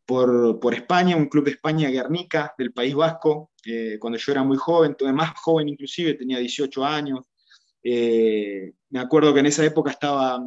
por, 0.07 0.59
por, 0.59 0.75
España, 0.75 1.17
un 1.17 1.29
club 1.29 1.45
de 1.45 1.53
España, 1.53 1.91
Guernica, 1.91 2.55
del 2.57 2.73
País 2.73 2.95
Vasco, 2.95 3.51
eh, 3.69 3.99
cuando 3.99 4.19
yo 4.19 4.33
era 4.33 4.43
muy 4.43 4.57
joven, 4.57 4.97
más 5.15 5.33
joven 5.41 5.69
inclusive, 5.69 6.15
tenía 6.15 6.39
18 6.39 6.85
años. 6.85 7.21
Eh, 7.83 8.73
me 8.91 9.01
acuerdo 9.01 9.33
que 9.35 9.41
en 9.41 9.47
esa 9.47 9.65
época 9.65 9.91
estaba 9.91 10.43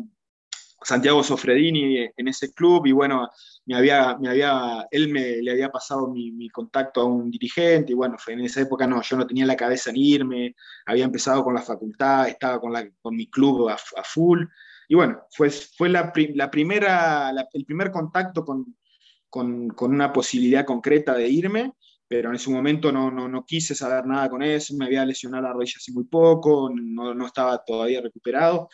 Santiago 0.83 1.23
Sofredini 1.23 2.09
en 2.15 2.27
ese 2.27 2.53
club 2.53 2.87
y 2.87 2.91
bueno, 2.91 3.29
me 3.65 3.75
había, 3.75 4.17
me 4.17 4.29
había, 4.29 4.87
él 4.89 5.09
me, 5.09 5.37
le 5.37 5.51
había 5.51 5.69
pasado 5.69 6.07
mi, 6.07 6.49
contacto 6.49 7.01
a 7.01 7.05
un 7.05 7.29
dirigente 7.29 7.91
y 7.91 7.95
bueno, 7.95 8.17
en 8.27 8.39
esa 8.41 8.61
época 8.61 8.87
no, 8.87 9.01
yo 9.01 9.17
no 9.17 9.27
tenía 9.27 9.45
la 9.45 9.55
cabeza 9.55 9.91
en 9.91 9.97
irme, 9.97 10.55
había 10.85 11.05
empezado 11.05 11.43
con 11.43 11.53
la 11.53 11.61
facultad, 11.61 12.27
estaba 12.27 12.59
con, 12.59 12.73
la, 12.73 12.89
con 13.01 13.15
mi 13.15 13.29
club 13.29 13.69
a, 13.69 13.77
full 14.03 14.45
y 14.87 14.95
bueno, 14.95 15.21
fue, 15.29 15.49
fue 15.51 15.87
la, 15.89 16.11
la 16.33 16.51
primera, 16.51 17.31
el 17.53 17.65
primer 17.65 17.91
contacto 17.91 18.43
con, 18.43 18.75
con, 19.29 19.69
con, 19.69 19.93
una 19.93 20.11
posibilidad 20.11 20.65
concreta 20.65 21.13
de 21.13 21.29
irme, 21.29 21.73
pero 22.11 22.27
en 22.27 22.35
ese 22.35 22.49
momento 22.49 22.91
no, 22.91 23.09
no, 23.09 23.29
no, 23.29 23.45
quise 23.45 23.73
saber 23.73 24.05
nada 24.05 24.29
con 24.29 24.43
eso, 24.43 24.75
me 24.75 24.83
había 24.83 25.05
lesionado 25.05 25.43
la 25.43 25.53
rodilla 25.53 25.75
hace 25.77 25.93
muy 25.93 26.03
poco, 26.03 26.69
no, 26.69 27.13
no 27.13 27.25
estaba 27.25 27.63
todavía 27.63 28.01
recuperado 28.01 28.67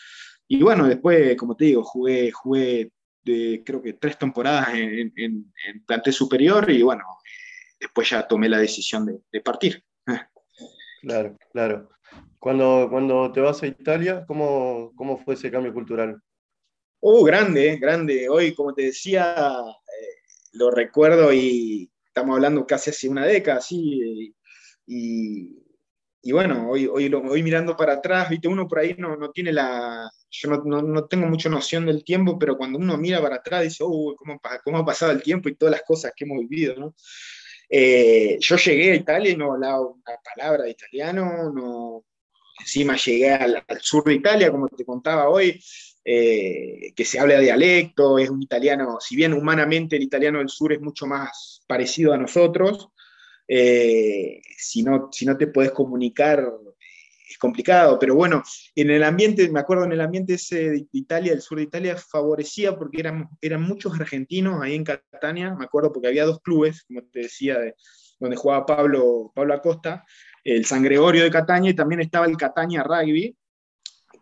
y 0.47 0.63
bueno, 0.63 0.87
después, 0.87 1.37
como 1.37 1.55
te 1.55 1.65
digo, 1.65 1.83
jugué, 1.83 2.31
jugué 2.31 2.91
de, 3.23 3.61
creo 3.63 3.79
que 3.79 3.93
tres 3.93 4.17
temporadas 4.17 4.69
en, 4.73 5.13
en, 5.15 5.85
plantel 5.85 6.13
superior 6.13 6.67
y 6.71 6.81
bueno, 6.81 7.03
después 7.79 8.09
ya 8.09 8.27
tomé 8.27 8.49
la 8.49 8.57
decisión 8.57 9.05
de, 9.05 9.41
partir. 9.41 9.83
Claro, 11.03 11.37
claro. 11.51 11.89
Cuando, 12.39 12.87
cuando 12.89 13.31
te 13.31 13.39
vas 13.39 13.61
a 13.61 13.67
Italia, 13.67 14.25
¿cómo, 14.27 14.93
¿cómo 14.95 15.19
fue 15.19 15.35
ese 15.35 15.51
cambio 15.51 15.71
cultural? 15.75 16.19
Oh, 17.01 17.23
grande, 17.23 17.77
grande. 17.77 18.27
Hoy, 18.29 18.55
como 18.55 18.73
te 18.73 18.85
decía, 18.85 19.35
eh, 19.37 20.15
lo 20.53 20.71
recuerdo 20.71 21.31
y 21.31 21.91
estamos 22.17 22.35
hablando 22.35 22.65
casi 22.65 22.89
hace 22.89 23.07
una 23.07 23.25
década, 23.25 23.61
sí, 23.61 24.33
y, 24.87 25.55
y 26.23 26.31
bueno, 26.31 26.69
hoy, 26.69 26.87
hoy, 26.87 27.13
hoy 27.13 27.43
mirando 27.43 27.77
para 27.77 27.93
atrás, 27.93 28.29
viste, 28.29 28.47
uno 28.47 28.67
por 28.67 28.79
ahí 28.79 28.95
no, 28.97 29.15
no 29.15 29.29
tiene 29.29 29.53
la, 29.53 30.09
yo 30.31 30.49
no, 30.49 30.81
no, 30.81 31.05
tengo 31.05 31.27
mucha 31.27 31.47
noción 31.47 31.85
del 31.85 32.03
tiempo, 32.03 32.39
pero 32.39 32.57
cuando 32.57 32.79
uno 32.79 32.97
mira 32.97 33.21
para 33.21 33.35
atrás 33.35 33.63
dice, 33.63 33.83
oh, 33.85 34.15
¿cómo, 34.17 34.39
cómo 34.63 34.77
ha 34.79 34.85
pasado 34.85 35.11
el 35.11 35.21
tiempo 35.21 35.47
y 35.47 35.55
todas 35.55 35.73
las 35.73 35.83
cosas 35.83 36.11
que 36.15 36.25
hemos 36.25 36.39
vivido, 36.39 36.75
¿no? 36.75 36.95
Eh, 37.69 38.37
yo 38.39 38.55
llegué 38.55 38.91
a 38.91 38.95
Italia 38.95 39.31
y 39.31 39.37
no 39.37 39.53
hablaba 39.53 39.81
una 39.81 40.17
palabra 40.35 40.63
de 40.63 40.71
italiano, 40.71 41.51
no, 41.53 42.03
encima 42.59 42.95
llegué 42.95 43.31
al, 43.31 43.63
sur 43.81 44.03
de 44.05 44.15
Italia, 44.15 44.49
como 44.49 44.67
te 44.69 44.85
contaba 44.85 45.29
hoy, 45.29 45.61
eh, 46.09 46.93
que 46.95 47.03
se 47.03 47.19
habla 47.19 47.35
de 47.35 47.41
dialecto, 47.41 48.17
es 48.17 48.29
un 48.29 48.41
italiano, 48.41 48.97
si 49.01 49.17
bien 49.17 49.33
humanamente 49.33 49.97
el 49.97 50.03
italiano 50.03 50.39
del 50.39 50.47
sur 50.47 50.71
es 50.71 50.79
mucho 50.79 51.05
más 51.05 51.59
parecido 51.67 52.13
a 52.13 52.17
nosotros, 52.17 52.87
eh, 53.45 54.39
si, 54.57 54.83
no, 54.83 55.09
si 55.11 55.25
no 55.25 55.35
te 55.35 55.47
puedes 55.47 55.73
comunicar 55.73 56.49
es 57.29 57.37
complicado, 57.37 57.99
pero 57.99 58.15
bueno, 58.15 58.41
en 58.73 58.89
el 58.89 59.03
ambiente, 59.03 59.49
me 59.49 59.59
acuerdo 59.59 59.83
en 59.83 59.91
el 59.91 59.99
ambiente 59.99 60.35
ese 60.35 60.69
de 60.69 60.87
Italia, 60.93 61.33
el 61.33 61.41
sur 61.41 61.57
de 61.57 61.65
Italia, 61.65 61.97
favorecía 61.97 62.77
porque 62.77 63.01
eran, 63.01 63.27
eran 63.41 63.63
muchos 63.63 63.99
argentinos 63.99 64.61
ahí 64.61 64.75
en 64.75 64.85
Catania, 64.85 65.53
me 65.55 65.65
acuerdo 65.65 65.91
porque 65.91 66.07
había 66.07 66.23
dos 66.23 66.39
clubes, 66.39 66.83
como 66.83 67.03
te 67.03 67.23
decía, 67.23 67.57
donde 68.17 68.37
jugaba 68.37 68.65
Pablo, 68.65 69.33
Pablo 69.35 69.55
Acosta, 69.55 70.05
el 70.45 70.63
San 70.63 70.83
Gregorio 70.83 71.23
de 71.23 71.31
Catania 71.31 71.71
y 71.71 71.75
también 71.75 71.99
estaba 71.99 72.27
el 72.27 72.37
Catania 72.37 72.81
Rugby, 72.81 73.35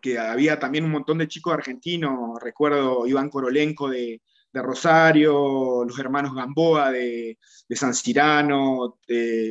que 0.00 0.18
había 0.18 0.58
también 0.58 0.84
un 0.84 0.90
montón 0.90 1.18
de 1.18 1.28
chicos 1.28 1.54
argentinos, 1.54 2.40
recuerdo 2.40 3.06
Iván 3.06 3.30
Korolenko 3.30 3.88
de, 3.88 4.20
de 4.56 4.62
Rosario, 4.62 5.84
los 5.84 5.98
hermanos 5.98 6.34
Gamboa 6.34 6.90
de, 6.90 7.38
San 7.70 7.94
Cirano, 7.94 8.98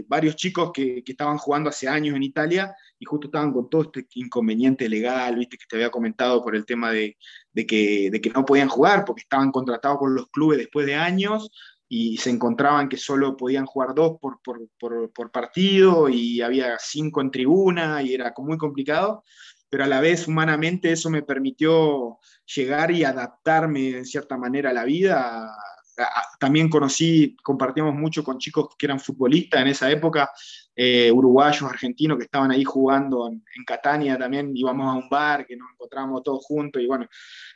varios 0.08 0.36
chicos 0.36 0.72
que, 0.74 1.04
estaban 1.06 1.38
jugando 1.38 1.70
hace 1.70 1.88
años 1.88 2.16
en 2.16 2.24
Italia 2.24 2.74
y 2.98 3.06
justo 3.06 3.28
estaban 3.28 3.54
con 3.54 3.70
todo 3.70 3.84
este 3.84 4.08
inconveniente 4.16 4.90
legal, 4.90 5.36
viste 5.36 5.58
que 5.58 5.66
te 5.70 5.76
había 5.76 5.92
comentado 5.92 6.42
por 6.44 6.56
el 6.56 6.66
tema 6.66 6.92
de, 6.92 7.18
que, 7.54 8.10
de 8.12 8.22
que 8.22 8.30
no 8.32 8.46
podían 8.46 8.68
jugar 8.68 9.06
porque 9.06 9.22
estaban 9.22 9.52
contratados 9.52 10.00
con 10.00 10.16
los 10.16 10.28
clubes 10.30 10.58
después 10.58 10.88
de 10.88 10.96
años 10.96 11.52
y 11.88 12.18
se 12.18 12.32
encontraban 12.32 12.90
que 12.90 12.98
solo 12.98 13.38
podían 13.38 13.66
jugar 13.66 13.94
dos 13.94 14.18
por, 14.20 14.40
por, 14.42 15.32
partido 15.32 16.10
y 16.10 16.42
había 16.42 16.78
cinco 16.80 17.22
en 17.22 17.30
tribuna 17.32 18.02
y 18.02 18.14
era 18.14 18.34
muy 18.38 18.58
complicado, 18.58 19.24
pero 19.76 19.84
a 19.84 19.88
la 19.88 20.00
vez 20.00 20.26
humanamente 20.26 20.90
eso 20.90 21.10
me 21.10 21.22
permitió 21.22 22.20
llegar 22.56 22.92
y 22.92 23.04
adaptarme 23.04 23.90
en 23.90 24.06
cierta 24.06 24.38
manera 24.38 24.70
a 24.70 24.74
la 24.74 24.86
vida. 24.86 25.54
También 26.40 26.70
conocí, 26.70 27.36
compartíamos 27.44 27.94
mucho 27.94 28.24
con 28.24 28.38
chicos 28.38 28.70
que 28.78 28.86
eran 28.86 29.02
futbolistas 29.02 29.60
en 29.60 29.68
esa 29.68 29.92
época, 29.92 30.32
eh, 30.74 31.12
uruguayos, 31.12 31.70
argentinos 31.70 32.18
que 32.18 32.24
estaban 32.24 32.52
ahí 32.52 32.64
jugando 32.64 33.28
en, 33.28 33.44
Catania 33.68 34.18
también, 34.18 34.56
íbamos 34.56 34.88
a 34.88 34.98
un 34.98 35.10
bar 35.10 35.46
que 35.46 35.58
nos 35.58 35.68
encontrábamos 35.74 36.24
todos 36.24 36.46
juntos 36.46 36.82
y 36.82 36.88
bueno, 36.88 37.06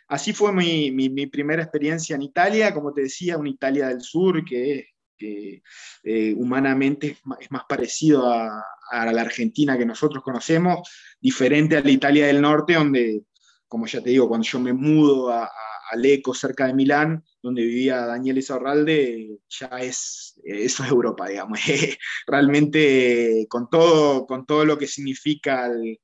así 0.09 0.33
fue 0.33 0.51
mi, 0.51 0.91
mi, 0.91 1.25
primera 1.27 1.63
experiencia 1.63 2.17
en 2.17 2.23
Italia, 2.23 2.73
como 2.73 2.91
te 2.91 3.03
decía, 3.03 3.37
una 3.37 3.47
Italia 3.47 3.87
del 3.87 4.01
sur 4.01 4.43
que, 4.43 4.89
que 5.19 5.61
eh, 6.03 6.33
humanamente 6.35 7.17
es 7.39 7.51
más, 7.51 7.63
parecido 7.67 8.31
a, 8.31 8.65
la 8.91 9.21
Argentina 9.21 9.77
que 9.77 9.85
nosotros 9.85 10.23
conocemos, 10.23 10.89
diferente 11.21 11.77
a 11.77 11.81
la 11.81 11.91
Italia 11.91 12.25
del 12.25 12.41
norte, 12.41 12.73
donde 12.73 13.21
como 13.67 13.85
ya 13.85 14.01
te 14.01 14.09
digo, 14.09 14.27
cuando 14.27 14.47
yo 14.47 14.59
me 14.59 14.73
mudo 14.73 15.31
a, 15.31 15.47
a 15.91 16.33
cerca 16.33 16.67
de 16.67 16.73
Milán, 16.73 17.23
donde 17.41 17.63
vivía 17.63 18.05
Daniel 18.05 18.37
Isorralde, 18.37 19.37
ya 19.47 19.67
es, 19.79 20.39
eso 20.43 20.83
es 20.83 20.89
Europa, 20.89 21.27
digamos. 21.27 21.59
Realmente 22.27 23.45
con 23.49 23.69
todo, 23.69 24.25
con 24.25 24.45
todo 24.45 24.65
lo 24.65 24.77
que 24.77 24.87
significa 24.87 25.67
el, 25.67 25.99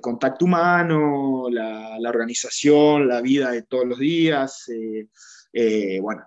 contacto 0.00 0.44
humano, 0.44 1.48
la, 1.50 1.98
organización, 2.08 3.08
la 3.08 3.20
vida 3.20 3.50
de 3.50 3.62
todos 3.62 3.86
los 3.86 3.98
días. 3.98 4.68
Eh, 4.68 5.08
eh, 5.52 5.98
bueno, 6.00 6.22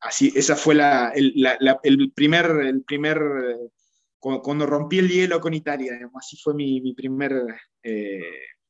así, 0.00 0.32
esa 0.34 0.56
fue 0.56 0.74
la, 0.74 1.12
el, 1.14 2.12
primer, 2.14 2.46
el 2.64 2.82
primer 2.82 3.20
cuando 4.18 4.66
rompí 4.66 4.98
el 4.98 5.08
hielo 5.08 5.40
con 5.40 5.54
Italia, 5.54 5.98
así 6.14 6.36
fue 6.36 6.54
mi, 6.54 6.80
mi 6.80 6.94
primer 6.94 7.44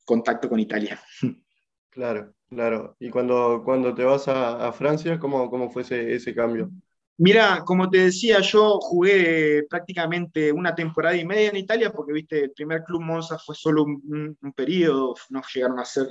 contacto 0.05 0.49
con 0.49 0.61
Italia. 0.61 1.01
Claro, 1.91 2.33
claro. 2.49 2.97
¿Y 3.01 3.11
cuando, 3.11 3.63
cuando 3.65 3.93
te 3.93 4.05
vas 4.05 4.29
a, 4.29 4.71
Francia, 4.73 5.19
¿cómo, 5.19 5.51
cómo 5.51 5.69
fue 5.69 5.83
ese, 5.83 6.33
cambio? 6.33 6.71
Mira, 7.17 7.65
como 7.65 7.91
te 7.91 7.99
decía, 7.99 8.39
yo 8.41 8.79
jugué 8.79 9.65
prácticamente 9.69 10.53
una 10.53 10.77
temporada 10.77 11.17
y 11.17 11.25
media 11.25 11.49
en 11.49 11.57
Italia, 11.57 11.91
porque 11.91 12.13
viste, 12.13 12.45
el 12.45 12.53
primer 12.53 12.85
club 12.85 13.03
Monza 13.03 13.37
fue 13.39 13.57
solo 13.57 13.83
un, 13.83 14.39
periodo, 14.55 15.17
no 15.31 15.43
llegaron 15.53 15.81
a 15.81 15.85
ser 15.85 16.07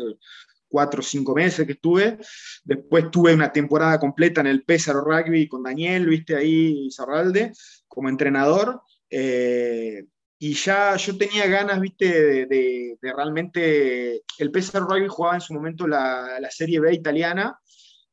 cuatro 0.67 0.99
o 1.01 1.03
cinco 1.03 1.33
meses 1.33 1.65
que 1.65 1.73
estuve. 1.73 2.17
Después 2.63 3.09
tuve 3.11 3.33
una 3.33 3.51
temporada 3.51 3.99
completa 3.99 4.41
en 4.41 4.47
el 4.47 4.63
Pésaro 4.63 5.01
Rugby 5.01 5.47
con 5.47 5.63
Daniel, 5.63 6.05
viste 6.07 6.35
ahí, 6.35 6.89
Zarralde, 6.91 7.51
como 7.87 8.09
entrenador. 8.09 8.81
Eh, 9.09 10.03
y 10.39 10.53
ya 10.53 10.95
yo 10.97 11.17
tenía 11.17 11.47
ganas, 11.47 11.79
viste, 11.81 12.45
de, 12.45 12.97
realmente, 13.01 14.21
el 14.37 14.51
PSR 14.51 14.81
Rugby 14.81 15.07
jugaba 15.07 15.35
en 15.35 15.41
su 15.41 15.53
momento 15.53 15.87
la, 15.87 16.39
Serie 16.51 16.79
B 16.79 16.93
italiana, 16.93 17.59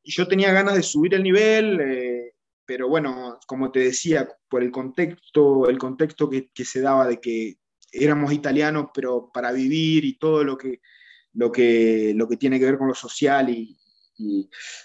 y 0.01 0.11
yo 0.11 0.27
tenía 0.27 0.51
ganas 0.51 0.75
de 0.75 0.83
subir 0.83 1.13
el 1.13 1.23
nivel, 1.23 1.79
eh, 1.81 2.33
pero 2.65 2.89
bueno, 2.89 3.39
como 3.47 3.71
te 3.71 3.79
decía, 3.79 4.27
por 4.49 4.63
el 4.63 4.71
contexto, 4.71 5.69
el 5.69 5.77
contexto 5.77 6.29
que, 6.29 6.49
se 6.65 6.81
daba 6.81 7.07
de 7.07 7.19
que 7.19 7.57
éramos 7.91 8.33
italianos, 8.33 8.87
pero 8.93 9.29
para 9.31 9.51
vivir 9.51 10.03
y 10.03 10.17
todo 10.17 10.43
lo 10.43 10.57
que, 10.57 10.81
lo 11.35 11.51
que, 11.51 12.13
lo 12.15 12.27
que 12.27 12.37
tiene 12.37 12.59
que 12.59 12.65
ver 12.65 12.77
con 12.77 12.87
lo 12.87 12.95
social 12.95 13.49
y, 13.49 13.77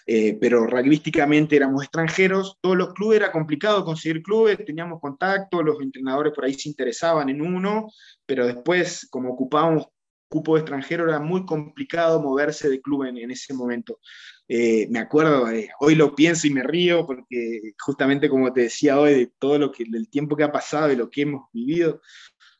eh, 0.07 0.37
pero 0.40 0.66
rugbyísticamente 0.66 1.54
éramos 1.54 1.85
extranjeros, 1.85 2.59
todos 2.61 2.76
los 2.76 2.92
clubes 2.95 3.21
era 3.21 3.30
complicado 3.30 3.85
conseguir 3.85 4.23
clubes, 4.23 4.64
teníamos 4.64 5.00
contacto, 5.00 5.62
los 5.62 5.80
entrenadores 5.80 6.33
por 6.35 6.45
ahí 6.45 6.54
se 6.54 6.69
interesaban 6.69 7.28
en 7.28 7.40
uno, 7.40 7.88
pero 8.26 8.47
después 8.47 9.07
como 9.09 9.33
ocupábamos 9.33 9.87
cupo 10.28 10.54
de 10.54 10.61
extranjero 10.61 11.04
era 11.04 11.19
muy 11.19 11.45
complicado 11.45 12.23
moverse 12.23 12.69
de 12.69 12.80
club 12.80 13.04
en, 13.04 13.30
ese 13.30 13.52
momento. 13.52 13.99
Eh, 14.47 14.87
me 14.88 15.00
acuerdo, 15.00 15.50
eh, 15.50 15.71
hoy 15.80 15.97
lo 15.97 16.14
pienso 16.14 16.47
y 16.47 16.50
me 16.50 16.62
río 16.62 17.04
porque 17.04 17.73
justamente 17.78 18.28
como 18.28 18.52
te 18.52 18.62
decía 18.62 18.99
hoy, 18.99 19.14
de 19.14 19.33
todo 19.38 19.59
lo 19.59 19.73
que, 19.73 19.85
del 19.88 20.09
tiempo 20.09 20.37
que 20.37 20.45
ha 20.45 20.52
pasado 20.52 20.92
y 20.92 20.97
lo 20.97 21.11
que 21.11 21.23
hemos 21.23 21.49
vivido, 21.52 22.00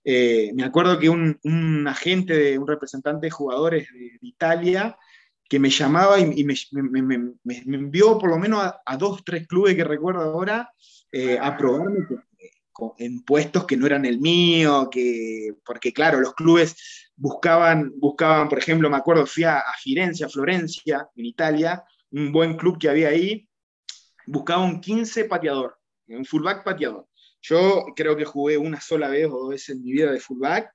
me 0.05 0.65
acuerdo 0.65 0.99
que 0.99 1.09
un, 1.09 1.39
un, 1.45 1.87
agente, 1.87 2.35
de, 2.35 2.59
un 2.59 2.67
representante 2.67 3.27
de 3.27 3.31
jugadores 3.31 3.89
de 3.93 4.19
Italia, 4.23 4.97
que 5.51 5.59
me 5.59 5.69
llamaba 5.69 6.21
y, 6.21 6.45
me, 6.45 6.55
envió 7.67 8.17
por 8.19 8.31
lo 8.31 8.39
menos 8.39 8.73
a, 8.87 8.97
dos, 8.97 9.25
tres 9.25 9.49
clubes 9.49 9.75
que 9.75 9.83
recuerdo 9.83 10.23
ahora 10.23 10.73
eh, 11.11 11.37
a 11.41 11.57
probarme 11.57 12.07
en 12.99 13.25
puestos 13.25 13.67
que 13.67 13.77
no 13.77 13.85
eran 13.85 14.05
el 14.05 14.21
mío, 14.21 14.89
que, 14.89 15.53
porque 15.65 15.93
claro, 15.93 16.21
los 16.21 16.35
clubes 16.35 17.11
buscaban, 17.17 17.93
buscaban, 17.97 18.49
por 18.49 18.59
ejemplo, 18.59 18.89
me 18.89 18.97
acuerdo, 18.97 19.27
fui 19.27 19.43
a, 19.43 19.59
a 19.59 19.73
Firenze, 19.77 20.25
a 20.25 20.29
Florencia, 20.29 21.09
en 21.17 21.27
Italia, 21.27 21.83
un 22.13 22.31
buen 22.31 22.57
club 22.57 22.79
que 22.79 22.89
había 22.89 23.09
ahí, 23.09 23.49
buscaba 24.27 24.63
un 24.63 24.81
15 24.81 25.25
pateador, 25.25 25.77
un 26.07 26.25
fullback 26.25 26.63
pateador. 26.63 27.09
Yo 27.43 27.87
creo 27.97 28.17
que 28.17 28.25
jugué 28.25 28.59
una 28.59 28.81
sola 28.81 29.09
vez 29.09 29.27
o 29.27 29.39
dos 29.39 29.49
veces 29.51 29.71
en 29.71 29.83
mi 29.83 29.93
vida 29.93 30.13
de 30.13 30.21
fullback 30.21 30.73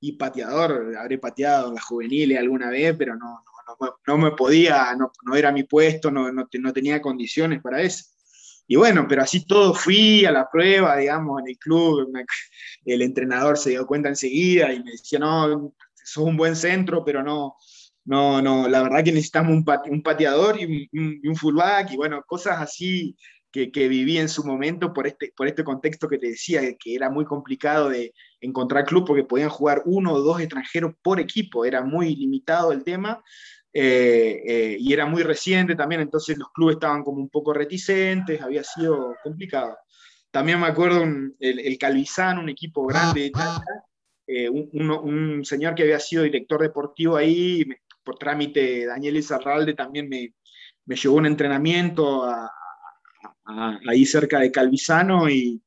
y 0.00 0.12
pateador, 0.12 0.94
habré 0.96 1.18
pateado 1.18 1.68
en 1.68 1.74
las 1.74 1.84
juveniles 1.84 2.38
alguna 2.38 2.70
vez, 2.70 2.94
pero 2.96 3.16
no, 3.16 3.42
no, 4.06 4.18
me 4.18 4.32
podía, 4.32 4.94
no, 4.96 5.12
era 5.34 5.52
mi 5.52 5.64
puesto, 5.64 6.10
no, 6.10 6.32
no, 6.32 6.72
tenía 6.72 7.00
condiciones 7.00 7.60
para 7.62 7.82
eso. 7.82 8.04
Y 8.66 8.76
bueno, 8.76 9.06
pero 9.08 9.22
así 9.22 9.46
todo 9.46 9.74
fui 9.74 10.24
a 10.26 10.30
la 10.30 10.48
prueba, 10.50 10.96
digamos, 10.96 11.40
en 11.40 11.48
el 11.48 11.58
club, 11.58 12.12
el 12.84 13.02
entrenador 13.02 13.56
se 13.56 13.70
dio 13.70 13.86
cuenta 13.86 14.08
enseguida 14.10 14.72
y 14.72 14.82
me 14.82 14.92
decía, 14.92 15.18
no, 15.18 15.74
sos 15.94 16.24
un 16.24 16.36
buen 16.36 16.54
centro, 16.54 17.04
pero 17.04 17.22
no, 17.22 17.56
no, 18.04 18.40
no, 18.42 18.68
la 18.68 18.82
verdad 18.82 19.04
que 19.04 19.12
necesitamos 19.12 19.52
un, 19.52 20.02
pateador 20.02 20.60
y 20.60 20.88
un, 20.92 21.36
fullback 21.36 21.92
y 21.92 21.96
bueno, 21.96 22.22
cosas 22.26 22.60
así 22.60 23.16
que, 23.50 23.70
que, 23.72 23.88
viví 23.88 24.18
en 24.18 24.28
su 24.28 24.44
momento 24.44 24.92
por 24.92 25.06
este, 25.06 25.32
por 25.36 25.46
este 25.46 25.64
contexto 25.64 26.08
que 26.08 26.18
te 26.18 26.28
decía, 26.28 26.60
que 26.78 26.94
era 26.94 27.10
muy 27.10 27.24
complicado 27.24 27.88
de 27.88 28.12
encontrar 28.40 28.84
club 28.84 29.06
porque 29.06 29.24
podían 29.24 29.48
jugar 29.48 29.82
uno 29.86 30.12
o 30.12 30.20
dos 30.20 30.40
extranjeros 30.40 30.94
por 31.02 31.20
equipo, 31.20 31.64
era 31.64 31.82
muy 31.82 32.14
limitado 32.14 32.72
el 32.72 32.84
tema. 32.84 33.22
Eh, 33.72 34.42
eh, 34.46 34.76
y 34.80 34.92
era 34.92 35.04
muy 35.04 35.22
reciente 35.22 35.76
también, 35.76 36.00
entonces 36.00 36.38
los 36.38 36.50
clubes 36.52 36.76
estaban 36.76 37.04
como 37.04 37.20
un 37.20 37.28
poco 37.28 37.52
reticentes, 37.52 38.40
había 38.40 38.64
sido 38.64 39.14
complicado. 39.22 39.76
También 40.30 40.58
me 40.58 40.66
acuerdo 40.66 41.02
el, 41.02 41.34
el 41.38 41.78
Calvizano, 41.78 42.40
un 42.40 42.48
equipo 42.48 42.86
grande 42.86 43.20
de 43.20 43.26
Italia, 43.26 43.84
eh, 44.26 44.48
un, 44.48 44.90
un, 44.90 45.44
señor 45.44 45.74
que 45.74 45.84
había 45.84 46.00
sido 46.00 46.22
director 46.22 46.60
deportivo 46.60 47.16
ahí, 47.16 47.64
por 48.04 48.18
trámite 48.18 48.86
Daniel 48.86 49.16
Izarralde 49.16 49.74
también 49.74 50.08
me, 50.08 50.34
me 50.84 50.96
llevó 50.96 51.16
un 51.16 51.26
entrenamiento 51.26 52.24
a, 52.24 52.50
ahí 53.88 54.04
cerca 54.04 54.40
de 54.40 54.50
Calvisano 54.50 55.28
y, 55.28 55.62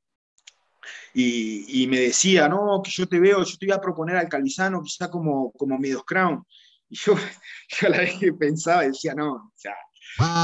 y, 1.13 1.87
me 1.87 1.99
decía, 1.99 2.47
no, 2.47 2.81
que 2.83 2.91
yo 2.91 3.07
te 3.07 3.19
veo, 3.19 3.43
yo 3.43 3.57
te 3.57 3.65
voy 3.65 3.75
a 3.75 3.81
proponer 3.81 4.17
al 4.17 4.29
Calvisano 4.29 4.81
quizá 4.81 5.09
como, 5.09 5.51
como 5.53 5.77
Medos 5.77 6.03
Crown. 6.05 6.43
Y 6.89 6.95
yo, 6.95 7.15
yo 7.79 7.87
a 7.87 7.89
la 7.89 7.97
vez 7.99 8.17
que 8.19 8.33
pensaba, 8.33 8.83
decía, 8.83 9.13
no, 9.13 9.33
o 9.33 9.53
sea, 9.55 9.75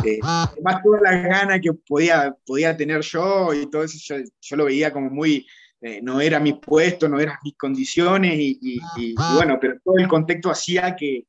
eh, 0.05 0.19
además 0.23 0.81
todas 0.83 1.01
las 1.01 1.23
ganas 1.23 1.59
que 1.61 1.73
podía, 1.73 2.35
podía 2.45 2.75
tener 2.75 3.01
yo 3.01 3.53
y 3.53 3.69
todo 3.69 3.83
eso, 3.83 4.15
yo, 4.41 4.55
lo 4.55 4.65
veía 4.65 4.91
como 4.91 5.09
muy, 5.09 5.45
eh, 5.81 5.99
no 6.01 6.19
era 6.21 6.39
mi 6.39 6.53
puesto, 6.53 7.07
no 7.07 7.19
eran 7.19 7.37
mis 7.43 7.55
condiciones 7.55 8.33
y, 8.39 8.59
y, 8.61 8.79
y, 8.97 9.15
bueno, 9.35 9.57
pero 9.59 9.75
todo 9.83 9.97
el 9.97 10.07
contexto 10.07 10.49
hacía 10.49 10.95
que, 10.95 11.27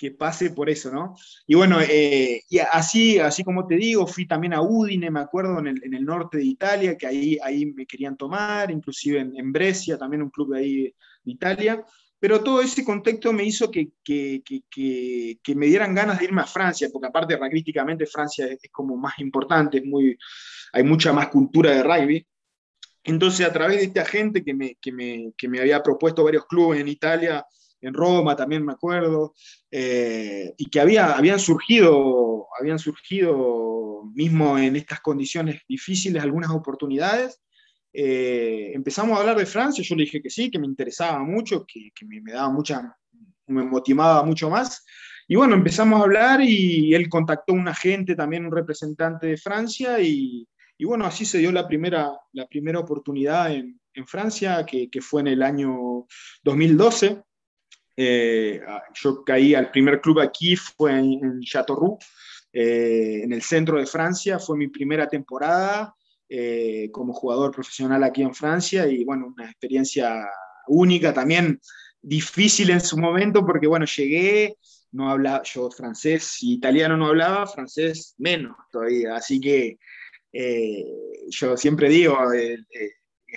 que 0.00 0.12
pase 0.12 0.52
por 0.52 0.70
eso, 0.70 0.90
¿no? 0.90 1.14
Y 1.46 1.54
bueno, 1.56 1.78
eh, 1.82 2.42
y 2.48 2.58
así, 2.58 3.18
así 3.18 3.44
como 3.44 3.66
te 3.66 3.76
digo, 3.76 4.06
fui 4.06 4.26
también 4.26 4.54
a 4.54 4.62
Udine, 4.62 5.10
me 5.10 5.20
acuerdo, 5.20 5.58
en 5.58 5.66
el, 5.66 6.04
norte 6.06 6.38
de 6.38 6.44
Italia, 6.46 6.96
que 6.96 7.06
ahí, 7.06 7.38
ahí 7.42 7.66
me 7.66 7.84
querían 7.84 8.16
tomar, 8.16 8.70
inclusive 8.70 9.20
en, 9.20 9.52
Brescia, 9.52 9.98
también 9.98 10.22
un 10.22 10.30
club 10.30 10.54
de 10.54 10.58
ahí 10.58 10.82
de 10.84 10.94
Italia, 11.32 11.84
pero 12.18 12.42
todo 12.42 12.62
ese 12.62 12.82
contexto 12.82 13.30
me 13.34 13.44
hizo 13.44 13.70
que, 13.70 13.90
que, 14.02 14.42
que, 14.42 15.38
que, 15.42 15.54
me 15.54 15.66
dieran 15.66 15.94
ganas 15.94 16.18
de 16.18 16.24
irme 16.24 16.40
a 16.40 16.46
Francia, 16.46 16.88
porque 16.90 17.08
aparte 17.08 17.36
rugbyísticamente 17.36 18.06
Francia 18.06 18.46
es, 18.46 18.58
es, 18.62 18.70
como 18.72 18.96
más 18.96 19.18
importante, 19.18 19.78
es 19.78 19.84
muy, 19.84 20.16
hay 20.72 20.82
mucha 20.82 21.12
más 21.12 21.28
cultura 21.28 21.72
de 21.72 21.82
rugby. 21.82 22.26
Entonces, 23.04 23.46
a 23.46 23.52
través 23.52 23.76
de 23.76 23.84
este 23.84 24.00
agente 24.00 24.42
que 24.42 24.54
me, 24.54 24.76
que 24.76 24.92
me, 24.92 25.34
que 25.36 25.46
me 25.46 25.60
había 25.60 25.82
propuesto 25.82 26.24
varios 26.24 26.46
clubes 26.46 26.80
en 26.80 26.88
Italia, 26.88 27.44
en 27.80 27.94
Roma 27.94 28.36
también 28.36 28.64
me 28.64 28.72
acuerdo, 28.72 29.34
eh, 29.70 30.52
y 30.56 30.66
que 30.66 30.80
había, 30.80 31.16
habían, 31.16 31.38
surgido, 31.38 32.48
habían 32.58 32.78
surgido 32.78 34.04
mismo 34.14 34.58
en 34.58 34.76
estas 34.76 35.00
condiciones 35.00 35.62
difíciles 35.68 36.22
algunas 36.22 36.50
oportunidades. 36.50 37.40
Eh, 37.92 38.72
empezamos 38.74 39.16
a 39.16 39.20
hablar 39.20 39.38
de 39.38 39.46
Francia, 39.46 39.82
yo 39.84 39.96
le 39.96 40.04
dije 40.04 40.22
que 40.22 40.30
sí, 40.30 40.50
que 40.50 40.58
me 40.58 40.66
interesaba 40.66 41.18
mucho, 41.18 41.64
que, 41.66 41.90
que 41.94 42.06
me, 42.06 42.20
me, 42.20 42.32
daba 42.32 42.50
mucha, 42.50 42.96
me 43.46 43.62
motivaba 43.64 44.22
mucho 44.24 44.50
más. 44.50 44.84
Y 45.26 45.36
bueno, 45.36 45.54
empezamos 45.54 46.00
a 46.00 46.04
hablar 46.04 46.40
y 46.42 46.94
él 46.94 47.08
contactó 47.08 47.52
a 47.52 47.56
un 47.56 47.68
agente, 47.68 48.16
también 48.16 48.46
un 48.46 48.52
representante 48.52 49.28
de 49.28 49.36
Francia, 49.36 50.00
y, 50.00 50.46
y 50.76 50.84
bueno, 50.84 51.06
así 51.06 51.24
se 51.24 51.38
dio 51.38 51.52
la 51.52 51.68
primera, 51.68 52.10
la 52.32 52.46
primera 52.46 52.78
oportunidad 52.78 53.52
en, 53.52 53.80
en 53.94 54.06
Francia, 54.06 54.64
que, 54.66 54.88
que, 54.90 55.00
fue 55.00 55.20
en 55.20 55.28
el 55.28 55.42
año 55.42 56.06
2012. 56.42 57.22
Eh, 58.02 58.62
yo 58.94 59.22
caí 59.22 59.54
al 59.54 59.70
primer 59.70 60.00
club 60.00 60.20
aquí, 60.20 60.56
fue 60.56 60.92
en, 60.92 61.22
en 61.22 61.40
Châteauroux, 61.42 61.98
eh, 62.50 63.20
en 63.24 63.32
el 63.34 63.42
centro 63.42 63.78
de 63.78 63.84
Francia, 63.84 64.38
fue 64.38 64.56
mi 64.56 64.68
primera 64.68 65.06
temporada 65.06 65.94
eh, 66.26 66.88
como 66.92 67.12
jugador 67.12 67.50
profesional 67.50 68.02
aquí 68.02 68.22
en 68.22 68.34
Francia 68.34 68.86
y 68.86 69.04
bueno, 69.04 69.26
una 69.36 69.50
experiencia 69.50 70.26
única, 70.68 71.12
también 71.12 71.60
difícil 72.00 72.70
en 72.70 72.80
su 72.80 72.96
momento 72.96 73.44
porque 73.44 73.66
bueno, 73.66 73.84
llegué, 73.84 74.56
no 74.92 75.10
hablaba, 75.10 75.42
yo 75.42 75.70
francés 75.70 76.38
y 76.40 76.54
italiano 76.54 76.96
no 76.96 77.08
hablaba, 77.08 77.46
francés 77.46 78.14
menos 78.16 78.56
todavía, 78.72 79.14
así 79.14 79.38
que 79.38 79.78
eh, 80.32 80.84
yo 81.28 81.54
siempre 81.54 81.90
digo, 81.90 82.16
eh, 82.32 82.56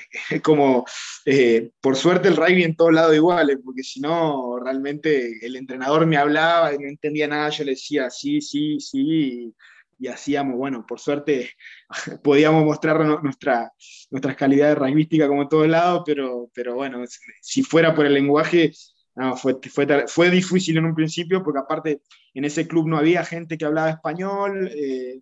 como 0.44 0.86
eh, 1.26 1.72
por 1.82 1.96
suerte 1.96 2.28
el 2.28 2.36
rugby 2.36 2.64
en 2.64 2.76
todos 2.76 2.94
lados 2.94 3.16
igual, 3.16 3.60
porque 3.64 3.84
si 3.84 4.00
no, 4.00 4.60
realmente 4.60 5.46
el 5.46 5.56
entrenador 5.56 6.06
me 6.06 6.18
hablaba 6.18 6.74
y 6.74 6.78
no 6.80 6.88
entendía 6.88 7.28
nada, 7.28 7.50
yo 7.50 7.64
le 7.64 7.72
decía 7.72 8.10
sí, 8.10 8.42
sí, 8.42 8.80
sí, 8.80 9.00
y, 9.00 9.56
y 10.00 10.08
hacíamos, 10.08 10.58
bueno, 10.58 10.86
por 10.86 11.00
suerte 11.00 11.52
podíamos 12.24 12.66
mostrar 12.66 13.24
nuestra, 13.24 13.72
nuestras 14.12 14.36
calidades 14.36 14.78
rugbyísticas 14.78 15.28
como 15.28 15.44
en 15.44 15.50
todos 15.50 15.68
lados, 15.68 16.04
pero, 16.06 16.50
pero 16.54 16.76
bueno, 16.76 17.04
si 17.42 17.64
fuera 17.64 17.96
por 17.96 18.06
el 18.06 18.14
lenguaje, 18.14 18.72
no, 19.16 19.38
fue, 19.38 19.60
fue, 19.72 20.08
fue 20.08 20.32
difícil 20.32 20.78
en 20.78 20.86
un 20.86 20.96
principio, 20.96 21.44
porque 21.44 21.60
aparte 21.60 22.02
en 22.34 22.46
ese 22.46 22.68
club 22.68 22.88
no 22.88 22.98
había 22.98 23.24
gente 23.24 23.58
que 23.58 23.66
hablaba 23.66 23.90
español. 23.90 24.70
Eh, 24.74 25.22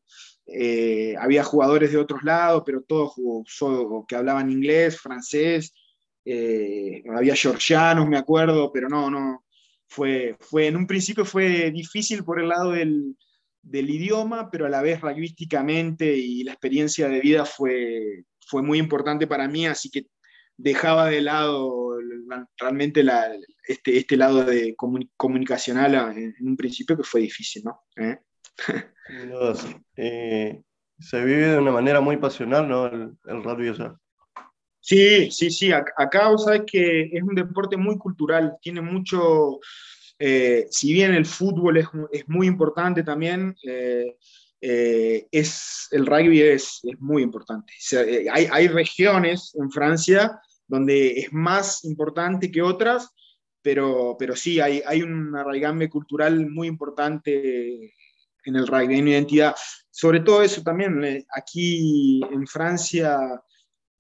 eh, 0.54 1.16
había 1.18 1.44
jugadores 1.44 1.92
de 1.92 1.98
otros 1.98 2.24
lados, 2.24 2.64
pero 2.66 2.82
todos 2.82 3.14
que 4.08 4.16
hablaban 4.16 4.52
inglés, 4.52 5.00
francés, 5.00 5.74
eh, 6.26 7.04
había 7.16 7.36
georgianos, 7.36 8.08
me 8.08 8.18
acuerdo, 8.18 8.72
pero 8.72 8.90
no, 8.90 9.10
no, 9.10 9.46
fue, 9.88 10.36
fue, 10.40 10.68
en 10.68 10.76
un 10.76 10.88
principio 10.88 11.26
fue 11.26 11.72
difícil 11.72 12.24
por 12.24 12.40
el 12.40 12.50
lado 12.50 12.72
del, 12.72 13.16
del 13.62 13.90
idioma, 13.90 14.50
pero 14.52 14.66
a 14.66 14.70
la 14.70 14.82
vez 14.82 15.00
rugbyísticamente 15.02 16.16
y 16.16 16.44
la 16.44 16.54
experiencia 16.54 17.08
de 17.08 17.22
vida 17.22 17.46
fue, 17.46 18.26
fue 18.46 18.62
muy 18.62 18.80
importante 18.80 19.28
para 19.28 19.48
mí, 19.48 19.68
así 19.68 19.90
que 19.90 20.08
dejaba 20.58 21.10
de 21.10 21.22
lado 21.22 21.91
realmente 22.58 23.04
la, 23.04 23.32
este, 23.68 23.98
este 23.98 24.18
lado 24.18 24.44
de 24.44 24.76
comunicacional 24.76 25.96
en, 26.18 26.36
en, 26.38 26.48
un 26.48 26.58
principio 26.58 26.98
que 26.98 27.04
fue 27.04 27.22
difícil, 27.22 27.64
¿no? 27.64 27.82
¿Eh? 27.98 28.18
eh, 29.96 30.62
se 31.00 31.26
vive 31.26 31.48
de 31.48 31.58
una 31.58 31.72
manera 31.72 32.02
muy 32.02 32.18
pasional, 32.18 32.68
¿no? 32.68 32.86
El, 32.88 33.14
el 33.26 33.44
rugby, 33.44 33.70
o 33.70 33.76
sea. 33.76 33.96
Sí, 34.80 35.30
sí, 35.32 35.52
sí. 35.52 35.72
Acá 35.72 36.30
vos 36.30 36.46
sabés 36.46 36.64
que 36.66 37.04
es 37.14 37.22
un 37.22 37.36
deporte 37.36 37.78
muy 37.78 37.98
cultural, 37.98 38.58
tiene 38.62 38.82
mucho, 38.82 39.60
eh, 40.18 40.66
si 40.72 40.92
bien 40.92 41.14
el 41.14 41.26
fútbol 41.26 41.78
es, 41.78 41.88
es 42.12 42.28
muy 42.28 42.48
importante 42.48 43.04
también, 43.04 43.56
eh, 43.64 44.16
eh, 44.60 45.28
es, 45.32 45.88
el 45.92 46.06
rugby 46.06 46.42
es, 46.42 46.80
es 46.84 47.00
muy 47.00 47.24
importante. 47.24 47.74
O 47.74 47.82
sea, 47.82 48.02
eh, 48.02 48.28
hay, 48.32 48.48
hay 48.52 48.68
regiones 48.68 49.56
en 49.56 49.72
Francia 49.72 50.40
donde 50.72 51.20
es 51.20 51.34
más 51.34 51.84
importante 51.84 52.50
que 52.50 52.62
otras, 52.62 53.10
pero, 53.62 54.16
pero 54.18 54.38
sí, 54.38 54.62
hay, 54.62 54.82
hay 54.86 55.04
un 55.04 55.36
arraigambre 55.36 55.90
cultural 55.90 56.50
muy 56.50 56.70
importante 56.70 57.94
en 58.46 58.56
el 58.56 58.66
rugby, 58.66 59.00
en 59.00 59.10
identidad. 59.10 59.54
Sobre 59.90 60.22
todo 60.22 60.42
eso 60.42 60.64
también, 60.64 61.04
eh, 61.04 61.26
aquí 61.36 62.22
en 62.32 62.48
Francia 62.48 63.20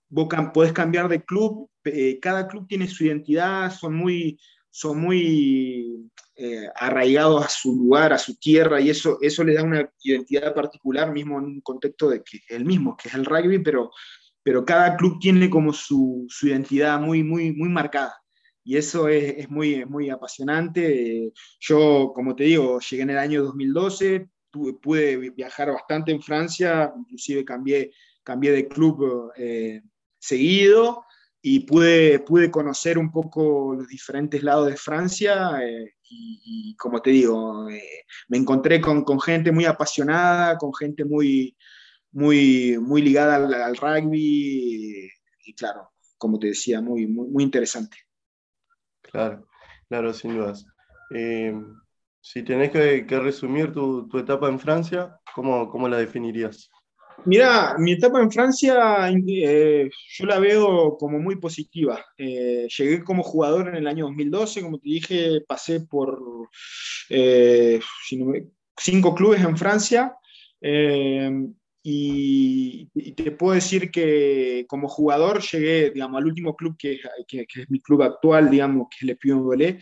vos 0.07 0.29
podés 0.53 0.71
cambiar 0.71 1.09
de 1.09 1.25
club, 1.25 1.69
eh, 1.83 2.19
cada 2.21 2.47
club 2.47 2.65
tiene 2.67 2.87
su 2.87 3.03
identidad, 3.03 3.69
son 3.69 3.95
muy, 3.95 4.39
son 4.69 5.01
muy 5.01 6.09
eh, 6.37 6.67
arraigados 6.75 7.45
a 7.45 7.49
su 7.49 7.75
lugar, 7.75 8.13
a 8.13 8.17
su 8.17 8.35
tierra, 8.35 8.79
y 8.79 8.89
eso, 8.89 9.17
eso 9.21 9.43
les 9.43 9.57
da 9.57 9.63
una 9.63 9.91
identidad 10.03 10.55
particular, 10.55 11.11
mismo 11.11 11.37
en 11.37 11.45
un 11.45 11.61
contexto 11.61 12.09
de 12.09 12.23
que 12.23 12.39
el 12.47 12.63
mismo, 12.63 12.95
que 12.95 13.09
es 13.09 13.13
el 13.13 13.25
rugby, 13.25 13.59
pero, 13.59 13.91
pero 14.43 14.65
cada 14.65 14.95
club 14.97 15.19
tiene 15.19 15.49
como 15.49 15.73
su, 15.73 16.25
su 16.29 16.47
identidad 16.47 16.99
muy, 16.99 17.23
muy, 17.23 17.51
muy 17.51 17.69
marcada 17.69 18.21
y 18.63 18.77
eso 18.77 19.07
es, 19.07 19.35
es 19.37 19.49
muy, 19.49 19.85
muy 19.85 20.09
apasionante. 20.09 21.31
Yo, 21.59 22.11
como 22.13 22.35
te 22.35 22.43
digo, 22.45 22.79
llegué 22.79 23.03
en 23.03 23.09
el 23.11 23.17
año 23.17 23.43
2012, 23.43 24.29
tuve, 24.49 24.73
pude 24.73 25.29
viajar 25.31 25.71
bastante 25.71 26.11
en 26.11 26.21
Francia, 26.21 26.93
inclusive 26.97 27.43
cambié, 27.43 27.91
cambié 28.23 28.51
de 28.51 28.67
club 28.67 29.31
eh, 29.35 29.81
seguido 30.19 31.05
y 31.41 31.61
pude, 31.61 32.19
pude 32.19 32.51
conocer 32.51 32.99
un 32.99 33.11
poco 33.11 33.73
los 33.75 33.87
diferentes 33.87 34.43
lados 34.43 34.67
de 34.67 34.77
Francia 34.77 35.59
eh, 35.63 35.95
y, 36.07 36.41
y, 36.45 36.75
como 36.75 37.01
te 37.01 37.09
digo, 37.09 37.67
eh, 37.69 38.05
me 38.27 38.37
encontré 38.37 38.79
con, 38.79 39.03
con, 39.03 39.19
gente 39.19 39.51
muy 39.51 39.65
apasionada, 39.65 40.57
con 40.57 40.73
gente 40.73 41.03
muy, 41.03 41.55
muy, 42.11 42.77
muy 42.79 43.01
ligada 43.01 43.35
al, 43.35 43.53
al 43.53 43.77
rugby 43.77 45.11
claro, 45.53 45.91
como 46.17 46.39
te 46.39 46.47
decía, 46.47 46.81
muy, 46.81 47.07
muy, 47.07 47.43
interesante. 47.43 47.97
Claro, 49.01 49.47
claro, 49.87 50.13
sin 50.13 50.35
dudas. 50.37 50.65
Eh, 51.15 51.53
si 52.19 52.43
tenés 52.43 52.71
que, 52.71 53.05
resumir 53.19 53.71
tu, 53.73 54.09
etapa 54.17 54.47
en 54.49 54.59
Francia, 54.59 55.19
¿cómo, 55.35 55.69
¿cómo, 55.69 55.87
la 55.87 55.97
definirías? 55.97 56.69
Mira, 57.25 57.75
mi 57.77 57.91
etapa 57.93 58.19
en 58.19 58.31
Francia 58.31 59.09
eh, 59.09 59.89
yo 60.17 60.25
la 60.25 60.39
veo 60.39 60.97
como 60.97 61.19
muy 61.19 61.35
positiva. 61.35 62.03
Eh, 62.17 62.67
llegué 62.75 63.03
como 63.03 63.21
jugador 63.21 63.67
en 63.67 63.75
el 63.75 63.87
año 63.87 64.05
2012, 64.05 64.61
como 64.61 64.79
te 64.79 64.89
dije, 64.89 65.41
pasé 65.47 65.81
por 65.81 66.19
cinco 68.77 69.13
clubes 69.13 69.41
en 69.41 69.57
Francia. 69.57 70.15
Y, 71.83 72.89
te 73.15 73.31
puedo 73.31 73.55
decir 73.55 73.89
que 73.89 74.65
como 74.67 74.87
jugador 74.87 75.41
llegué, 75.41 75.89
digamos, 75.91 76.19
al 76.19 76.27
último 76.27 76.55
club 76.55 76.75
que, 76.77 76.99
que, 77.27 77.45
es 77.55 77.69
mi 77.69 77.79
club 77.79 78.03
actual, 78.03 78.49
digamos, 78.49 78.87
que 78.89 78.97
es 79.01 79.03
Le 79.03 79.15
Pion 79.15 79.43
Volé, 79.43 79.79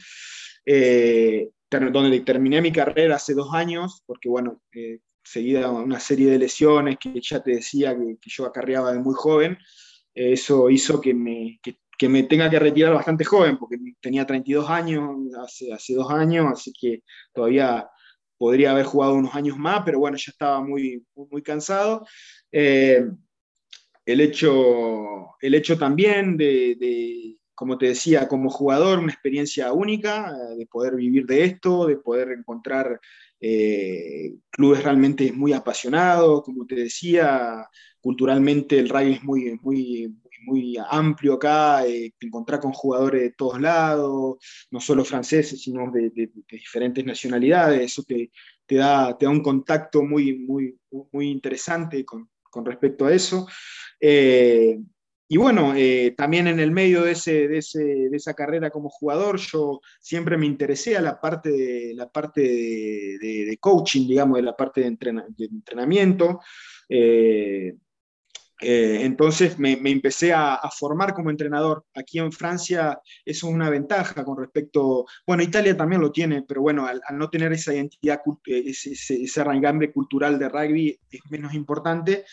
eh, 0.66 1.50
donde 1.70 2.22
terminé 2.22 2.62
mi 2.62 2.72
carrera 2.72 3.16
hace 3.16 3.34
dos 3.34 3.54
años, 3.54 4.02
porque 4.06 4.30
bueno, 4.30 4.62
eh, 4.74 5.00
seguida 5.24 5.70
una 5.70 6.00
serie 6.00 6.32
de 6.32 6.40
lesiones 6.40 6.98
que 7.00 7.20
ya 7.22 7.42
te 7.44 7.52
decía 7.52 7.96
que, 7.96 8.18
yo 8.22 8.46
acarreaba 8.46 8.94
de 8.94 9.00
muy 9.00 9.14
joven, 9.16 9.58
eh, 10.16 10.34
eso 10.34 10.70
hizo 10.70 11.02
que 11.02 11.14
me, 11.14 11.60
que, 11.62 12.10
me 12.10 12.24
tenga 12.24 12.50
que 12.50 12.60
retirar 12.60 12.94
bastante 12.94 13.26
joven, 13.26 13.58
porque 13.58 13.78
tenía 14.00 14.26
32 14.26 14.70
años 14.70 15.04
hace, 15.44 15.74
hace 15.74 15.94
dos 15.96 16.10
años, 16.12 16.48
así 16.50 16.72
que 16.72 17.04
todavía 17.34 17.90
podría 18.40 18.72
haber 18.72 18.86
jugado 18.86 19.16
unos 19.16 19.36
años 19.36 19.58
más, 19.58 19.84
pero 19.86 20.00
bueno, 20.00 20.18
ya 20.18 20.32
estaba 20.32 20.62
muy, 20.62 21.06
muy 21.14 21.44
cansado. 21.44 22.08
Eh, 22.52 23.06
el, 24.06 24.22
hecho, 24.22 25.36
el 25.42 25.54
hecho 25.56 25.78
también 25.78 26.38
de, 26.38 27.38
como 27.54 27.78
te 27.78 27.88
decía, 27.88 28.30
como 28.30 28.50
jugador, 28.50 29.00
una 29.00 29.12
experiencia 29.12 29.74
única, 29.74 30.32
eh, 30.32 30.56
de 30.56 30.66
poder 30.68 30.96
vivir 30.96 31.26
de 31.26 31.44
esto, 31.44 31.86
de 31.86 31.98
poder 31.98 32.32
encontrar 32.32 33.02
eh, 33.42 34.36
clubes 34.50 34.84
realmente 34.84 35.34
muy 35.34 35.52
apasionados, 35.52 36.42
como 36.44 36.66
te 36.66 36.76
decía, 36.76 37.68
culturalmente 38.00 38.80
el 38.80 38.88
rugby 38.88 39.14
es 39.16 39.24
muy, 39.24 39.60
muy, 39.62 40.16
muy 40.42 40.78
amplio 40.90 41.34
acá, 41.34 41.86
eh, 41.86 42.14
encontrar 42.20 42.60
con 42.60 42.74
jugadores 42.74 43.22
de 43.22 43.32
todos 43.32 43.60
lados, 43.60 44.38
no 44.72 44.80
solo 44.80 45.06
franceses, 45.06 45.62
sino 45.62 45.92
de, 45.92 46.12
diferentes 46.50 47.06
nacionalidades, 47.06 47.82
eso 47.82 48.04
te, 48.04 48.32
te, 48.66 48.76
da, 48.76 49.18
te 49.18 49.26
da 49.26 49.32
un 49.32 49.44
contacto 49.44 50.04
muy, 50.04 50.40
muy, 50.40 50.78
muy 51.12 51.30
interesante 51.30 52.06
con, 52.06 52.30
con 52.50 52.66
respecto 52.66 53.06
a 53.06 53.14
eso. 53.14 53.48
Eh, 54.00 54.80
y 55.32 55.38
bueno, 55.38 55.74
eh, 55.76 56.16
también 56.18 56.48
en 56.48 56.60
el 56.60 56.72
medio 56.72 57.04
de, 57.04 57.12
ese, 57.12 57.48
de, 57.48 57.60
ese, 57.60 57.84
de, 57.84 58.18
esa 58.18 58.34
carrera 58.34 58.72
como 58.72 58.90
jugador, 58.90 59.38
yo 59.38 59.80
siempre 60.00 60.38
me 60.38 60.48
interesé 60.48 60.98
a 60.98 61.02
la 61.02 61.22
parte 61.22 61.52
de, 61.52 61.94
la 61.94 62.10
parte 62.10 62.42
de, 62.42 63.58
coaching, 63.62 64.08
digamos, 64.08 64.38
de 64.38 64.42
la 64.42 64.56
parte 64.56 64.82
de, 64.82 64.88
entrenamiento. 64.88 66.40
Eh, 66.90 67.76
eh, 68.62 69.00
entonces 69.04 69.58
me, 69.58 69.74
empecé 69.74 70.34
a, 70.34 70.60
formar 70.78 71.14
como 71.14 71.30
entrenador. 71.30 71.86
Aquí 71.96 72.20
en 72.20 72.32
Francia 72.32 73.00
eso 73.26 73.48
es 73.48 73.54
una 73.54 73.70
ventaja 73.70 74.24
con 74.26 74.38
respecto, 74.38 75.06
bueno, 75.26 75.44
Italia 75.44 75.78
también 75.78 76.02
lo 76.02 76.12
tiene, 76.12 76.44
pero 76.44 76.62
bueno, 76.62 76.86
al, 76.86 77.02
no 77.14 77.30
tener 77.30 77.54
esa 77.54 77.74
identidad, 77.74 78.22
eh, 78.46 78.64
ese, 78.68 78.92
ese, 78.92 79.42
arraigambre 79.42 79.92
cultural 79.92 80.38
de 80.38 80.50
rugby 80.50 81.00
es 81.10 81.22
menos 81.30 81.54
importante. 81.54 82.26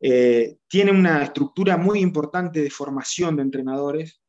Eh, 0.00 0.58
tiene 0.68 0.92
una 0.92 1.22
estructura 1.22 1.76
muy 1.76 2.00
importante 2.00 2.62
de 2.62 2.70
formación 2.70 3.36
de 3.36 3.42
entrenadores. 3.42 4.20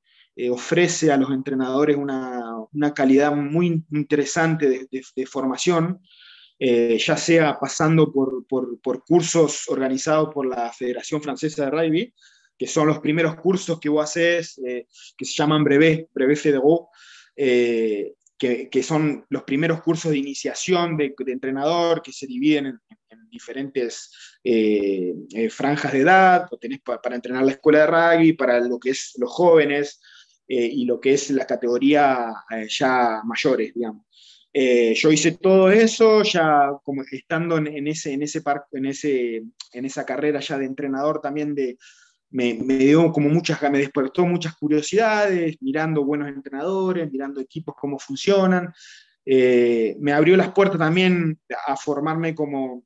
ofrece 0.52 1.12
a 1.12 1.18
los 1.18 1.32
entrenadores 1.32 1.98
una, 1.98 2.42
una 2.72 2.94
calidad 2.94 3.36
muy 3.36 3.84
interesante 3.92 4.88
de 4.90 5.26
formación. 5.26 6.00
Eh, 6.62 6.98
ya 6.98 7.16
sea 7.16 7.58
pasando 7.58 8.12
por, 8.12 8.46
por, 8.46 9.06
cursos 9.06 9.70
organizados 9.70 10.34
por 10.34 10.46
la 10.46 10.74
Federación 10.74 11.24
Francesa 11.24 11.64
de 11.64 11.72
Rugby, 11.72 12.14
que 12.58 12.68
son 12.68 12.88
los 12.88 13.00
primeros 13.00 13.38
cursos 13.38 13.80
que 13.80 13.88
vos 13.88 14.04
haces, 14.04 14.60
eh, 14.68 14.86
que 15.18 15.24
se 15.24 15.36
llaman 15.36 15.64
Brevet, 15.64 16.10
Brevet 16.14 16.38
Fédéraux, 16.38 16.90
eh, 17.34 18.16
que, 18.38 18.70
que, 18.70 18.84
son 18.84 19.26
los 19.30 19.44
primeros 19.44 19.82
cursos 19.82 20.12
de 20.12 20.18
iniciación 20.18 20.98
de, 20.98 21.16
entrenador 21.28 22.02
que 22.02 22.12
se 22.12 22.28
dividen 22.28 22.66
en, 22.66 22.80
diferentes 23.32 24.10
franjas 25.52 25.94
de 25.94 26.00
edad, 26.00 26.48
lo 26.50 26.58
tenés 26.58 26.80
para 26.82 27.16
entrenar 27.16 27.44
la 27.44 27.52
escuela 27.52 27.80
de 27.82 27.88
rugby, 27.88 28.34
para 28.34 28.60
lo 28.60 28.80
que 28.80 28.90
es 28.90 29.14
los 29.18 29.32
jóvenes 29.32 30.02
y 30.48 30.84
lo 30.86 31.00
que 31.00 31.14
es 31.14 31.30
la 31.30 31.46
categoría 31.46 32.34
ya 32.68 33.22
mayores, 33.24 33.72
digamos. 33.76 34.09
Eh, 34.52 34.94
yo 34.96 35.12
hice 35.12 35.34
todo 35.34 35.70
eso, 35.70 36.24
ya 36.24 36.72
como 36.84 37.04
estando 37.04 37.58
en, 37.58 37.88
ese, 37.88 38.14
en, 38.14 38.24
ese 38.24 38.42
en, 38.72 38.86
ese, 38.86 39.44
en 39.74 39.86
esa 39.86 40.06
carrera 40.06 40.40
ya 40.40 40.58
de 40.58 40.66
entrenador 40.66 41.22
también 41.22 41.54
de, 41.54 41.78
me, 42.32 42.56
me, 42.56 42.78
dio 42.78 43.12
como 43.12 43.30
muchas, 43.30 43.62
me 43.72 43.80
despertó 43.80 44.26
muchas 44.26 44.56
curiosidades, 44.56 45.56
mirando 45.62 46.04
buenos 46.04 46.30
entrenadores, 46.30 47.12
mirando 47.12 47.42
equipos 47.42 47.76
cómo 47.80 48.00
funcionan. 48.00 48.74
Eh, 49.26 49.96
me 50.00 50.14
abrió 50.14 50.36
las 50.36 50.52
puertas 50.52 50.80
también 50.80 51.40
a 51.68 51.76
formarme 51.76 52.34
como, 52.34 52.84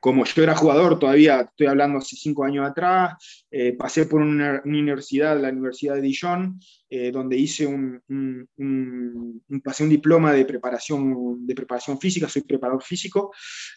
como 0.00 0.24
yo 0.24 0.42
era 0.42 0.56
jugador, 0.56 0.98
todavía 0.98 1.42
estoy 1.42 1.66
hablando 1.66 1.98
hace 1.98 2.16
cinco 2.16 2.44
años 2.44 2.66
atrás, 2.66 3.44
eh, 3.50 3.74
pasé 3.74 4.06
por 4.06 4.22
una, 4.22 4.62
universidad, 4.64 5.38
la 5.38 5.50
Universidad 5.50 5.94
de 5.94 6.00
Dijon, 6.00 6.58
eh, 6.88 7.12
donde 7.12 7.36
hice 7.36 7.66
un, 7.66 8.02
un, 8.08 9.42
pasé 9.62 9.84
un 9.84 9.90
diploma 9.90 10.32
de 10.32 10.46
preparación, 10.46 11.46
de 11.46 11.54
preparación 11.54 12.00
física, 12.00 12.28
soy 12.30 12.42
preparador 12.42 12.82
físico, 12.82 13.30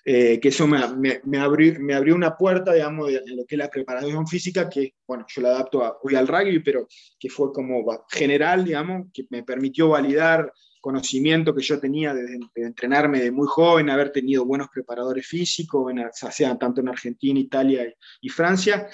eh, 0.05 0.39
que 0.39 0.47
eso 0.47 0.65
me, 0.65 0.79
me, 1.25 1.37
abrió, 1.37 1.75
me, 1.81 1.93
abrió, 1.93 2.15
una 2.15 2.37
puerta, 2.37 2.73
digamos, 2.73 3.07
de, 3.07 3.21
lo 3.35 3.45
que 3.45 3.55
es 3.55 3.59
la 3.59 3.69
preparación 3.69 4.25
física, 4.25 4.69
que, 4.69 4.93
bueno, 5.05 5.25
yo 5.27 5.41
la 5.41 5.49
adapto 5.49 5.99
hoy 6.03 6.15
al 6.15 6.27
rugby, 6.27 6.59
pero 6.59 6.87
que 7.19 7.29
fue 7.29 7.51
como 7.51 7.83
general, 8.09 8.63
digamos, 8.63 9.07
que 9.13 9.25
me 9.29 9.43
permitió 9.43 9.89
validar 9.89 10.51
conocimiento 10.83 11.55
que 11.55 11.63
yo 11.63 11.79
tenía 11.79 12.13
de, 12.13 12.37
entrenarme 12.55 13.21
de 13.21 13.31
muy 13.31 13.47
joven, 13.47 13.89
haber 13.89 14.11
tenido 14.11 14.43
buenos 14.43 14.67
preparadores 14.67 15.25
físicos, 15.25 15.93
sea 16.29 16.57
tanto 16.57 16.81
en 16.81 16.89
Argentina, 16.89 17.39
Italia 17.39 17.95
y, 18.19 18.27
Francia, 18.27 18.89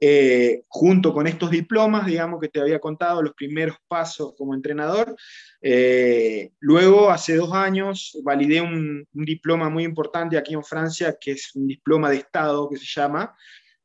eh, 0.00 0.62
junto 0.68 1.12
con 1.12 1.26
estos 1.26 1.50
diplomas, 1.50 2.06
digamos, 2.06 2.40
que 2.40 2.48
te 2.48 2.62
había 2.62 2.78
contado, 2.78 3.20
los 3.20 3.34
primeros 3.34 3.76
pasos 3.86 4.32
como 4.38 4.54
entrenador. 4.54 5.14
Eh, 5.60 6.52
luego, 6.60 7.10
hace 7.10 7.36
dos 7.36 7.52
años, 7.52 8.18
validé 8.24 8.62
un, 8.62 9.06
diploma 9.12 9.68
muy 9.68 9.84
importante 9.84 10.38
aquí 10.38 10.54
en 10.54 10.64
Francia, 10.64 11.18
que 11.20 11.32
es 11.32 11.54
un 11.54 11.66
diploma 11.66 12.08
de 12.08 12.16
Estado, 12.16 12.70
que 12.70 12.78
se 12.78 12.86
llama, 12.86 13.36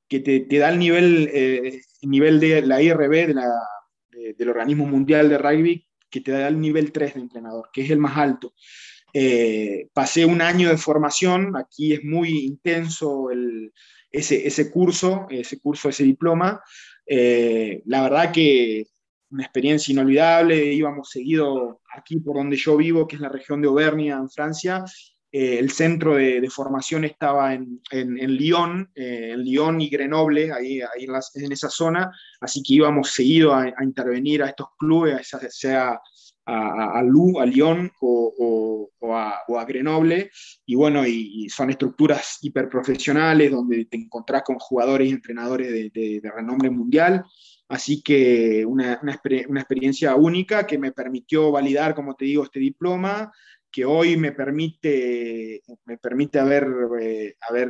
que 0.08 0.22
te, 0.22 0.58
da 0.58 0.70
el 0.70 0.80
nivel, 0.80 1.30
eh, 1.34 1.82
nivel 2.04 2.40
de 2.40 2.62
la 2.62 2.82
IRB, 2.82 3.36
del 4.38 4.50
organismo 4.50 4.86
mundial 4.86 5.28
de 5.28 5.38
rugby, 5.38 5.89
que 6.10 6.22
te 6.22 6.32
da 6.32 6.48
el 6.48 6.60
nivel 6.60 6.92
3 6.92 7.16
de 7.16 7.22
entrenador, 7.22 7.70
que 7.72 7.82
es 7.82 7.90
el 7.90 8.00
más 8.00 8.18
alto. 8.18 8.54
Eh, 9.14 9.90
pasé 9.94 10.26
un 10.26 10.42
año 10.42 10.70
de 10.70 10.78
formación, 10.78 11.56
aquí 11.58 11.94
es 11.94 12.04
muy 12.04 12.46
intenso 12.46 13.32
el, 13.32 13.74
ese, 14.12 14.46
ese, 14.48 14.72
curso, 14.72 15.28
ese 15.30 15.60
curso, 15.60 15.90
ese 15.90 16.04
diploma. 16.04 16.62
Eh, 17.06 17.82
la 17.86 18.04
verdad 18.04 18.32
que 18.32 18.86
una 19.32 19.44
experiencia 19.44 19.92
inolvidable, 19.92 20.74
íbamos 20.74 21.10
seguido 21.10 21.82
aquí 21.96 22.20
por 22.20 22.38
donde 22.38 22.58
yo 22.58 22.78
vivo, 22.78 23.08
que 23.08 23.16
es 23.16 23.22
la 23.22 23.30
región 23.30 23.62
de 23.62 23.68
Auvernia, 23.68 24.16
en 24.18 24.30
Francia, 24.30 24.84
eh, 25.32 25.60
el 25.60 25.70
centro 25.70 26.16
de, 26.16 26.50
formación 26.50 27.06
estaba 27.06 27.54
en, 27.54 27.80
en, 27.92 28.16
Lyon, 28.36 28.90
eh, 28.96 29.32
en 29.34 29.44
Lyon 29.44 29.80
y 29.80 29.88
Grenoble, 29.88 30.52
ahí, 30.52 30.82
ahí 30.82 31.06
en, 31.36 31.52
esa 31.52 31.70
zona, 31.70 32.12
así 32.42 32.64
que 32.64 32.74
íbamos 32.74 33.12
seguido 33.12 33.54
a, 33.54 33.72
intervenir 33.84 34.42
a 34.42 34.48
estos 34.48 34.70
clubes, 34.80 35.30
sea 35.50 36.02
a, 36.48 37.00
a, 37.00 37.04
Lyon 37.04 37.92
o, 38.02 38.90
a, 39.04 39.66
Grenoble, 39.66 40.32
y 40.66 40.74
bueno, 40.74 41.06
y, 41.06 41.48
son 41.50 41.70
estructuras 41.70 42.40
hiperprofesionales 42.42 43.52
donde 43.52 43.86
te 43.86 43.98
encontrás 43.98 44.42
con 44.42 44.58
jugadores 44.58 45.10
y 45.10 45.12
entrenadores 45.12 45.72
de, 45.72 46.22
renombre 46.36 46.72
mundial, 46.72 47.24
Así 47.72 48.02
que 48.02 48.66
una, 48.66 49.00
una, 49.04 49.22
una, 49.48 49.60
experiencia 49.62 50.16
única 50.16 50.66
que 50.66 50.80
me 50.80 50.92
permitió 50.92 51.52
validar, 51.52 51.94
como 51.94 52.16
te 52.16 52.26
digo, 52.26 52.44
este 52.44 52.60
diploma, 52.60 53.32
que 53.72 53.86
hoy 53.86 54.18
me 54.18 54.32
permite, 54.32 55.62
me 55.86 55.98
permite 55.98 56.40
haber, 56.40 56.68
eh, 57.02 57.36
haber 57.48 57.70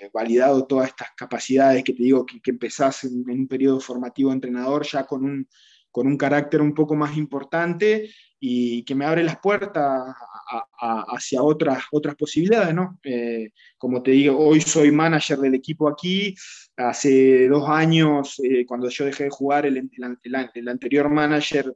eh, 0.00 0.10
validado 0.12 0.66
todas 0.66 0.88
estas 0.88 1.10
capacidades 1.16 1.84
que 1.84 1.92
te 1.92 2.02
digo 2.02 2.24
que, 2.24 2.40
que 2.40 2.50
empezás 2.50 3.04
en, 3.04 3.28
un 3.28 3.48
periodo 3.48 3.80
formativo 3.80 4.32
entrenador 4.32 4.86
ya 4.86 5.04
con 5.06 5.24
un, 5.24 5.48
con 5.96 6.06
un 6.06 6.18
carácter 6.18 6.60
un 6.60 6.74
poco 6.74 6.94
más 6.94 7.16
importante 7.16 8.10
y 8.38 8.84
que 8.84 8.94
me 8.94 9.06
abre 9.06 9.24
las 9.24 9.38
puertas 9.38 10.14
hacia 11.08 11.42
otras, 11.42 11.84
otras 11.90 12.14
posibilidades, 12.16 12.74
¿no? 12.74 13.00
Eh, 13.02 13.50
como 13.78 14.02
te 14.02 14.10
digo, 14.10 14.38
hoy 14.38 14.60
soy 14.60 14.92
manager 14.92 15.38
del 15.38 15.54
equipo 15.54 15.88
aquí, 15.88 16.34
hace 16.76 17.48
dos 17.48 17.66
años, 17.68 18.38
eh, 18.44 18.66
cuando 18.66 18.90
yo 18.90 19.06
dejé 19.06 19.24
de 19.24 19.30
jugar, 19.30 19.64
el, 19.64 19.90
el, 20.22 20.68
anterior 20.68 21.08
manager 21.08 21.72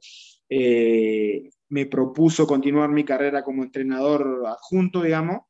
me 1.71 1.87
propuso 1.87 2.45
continuar 2.45 2.89
mi 2.89 3.03
carrera 3.03 3.43
como 3.43 3.63
entrenador 3.63 4.43
adjunto, 4.47 5.01
digamos, 5.01 5.41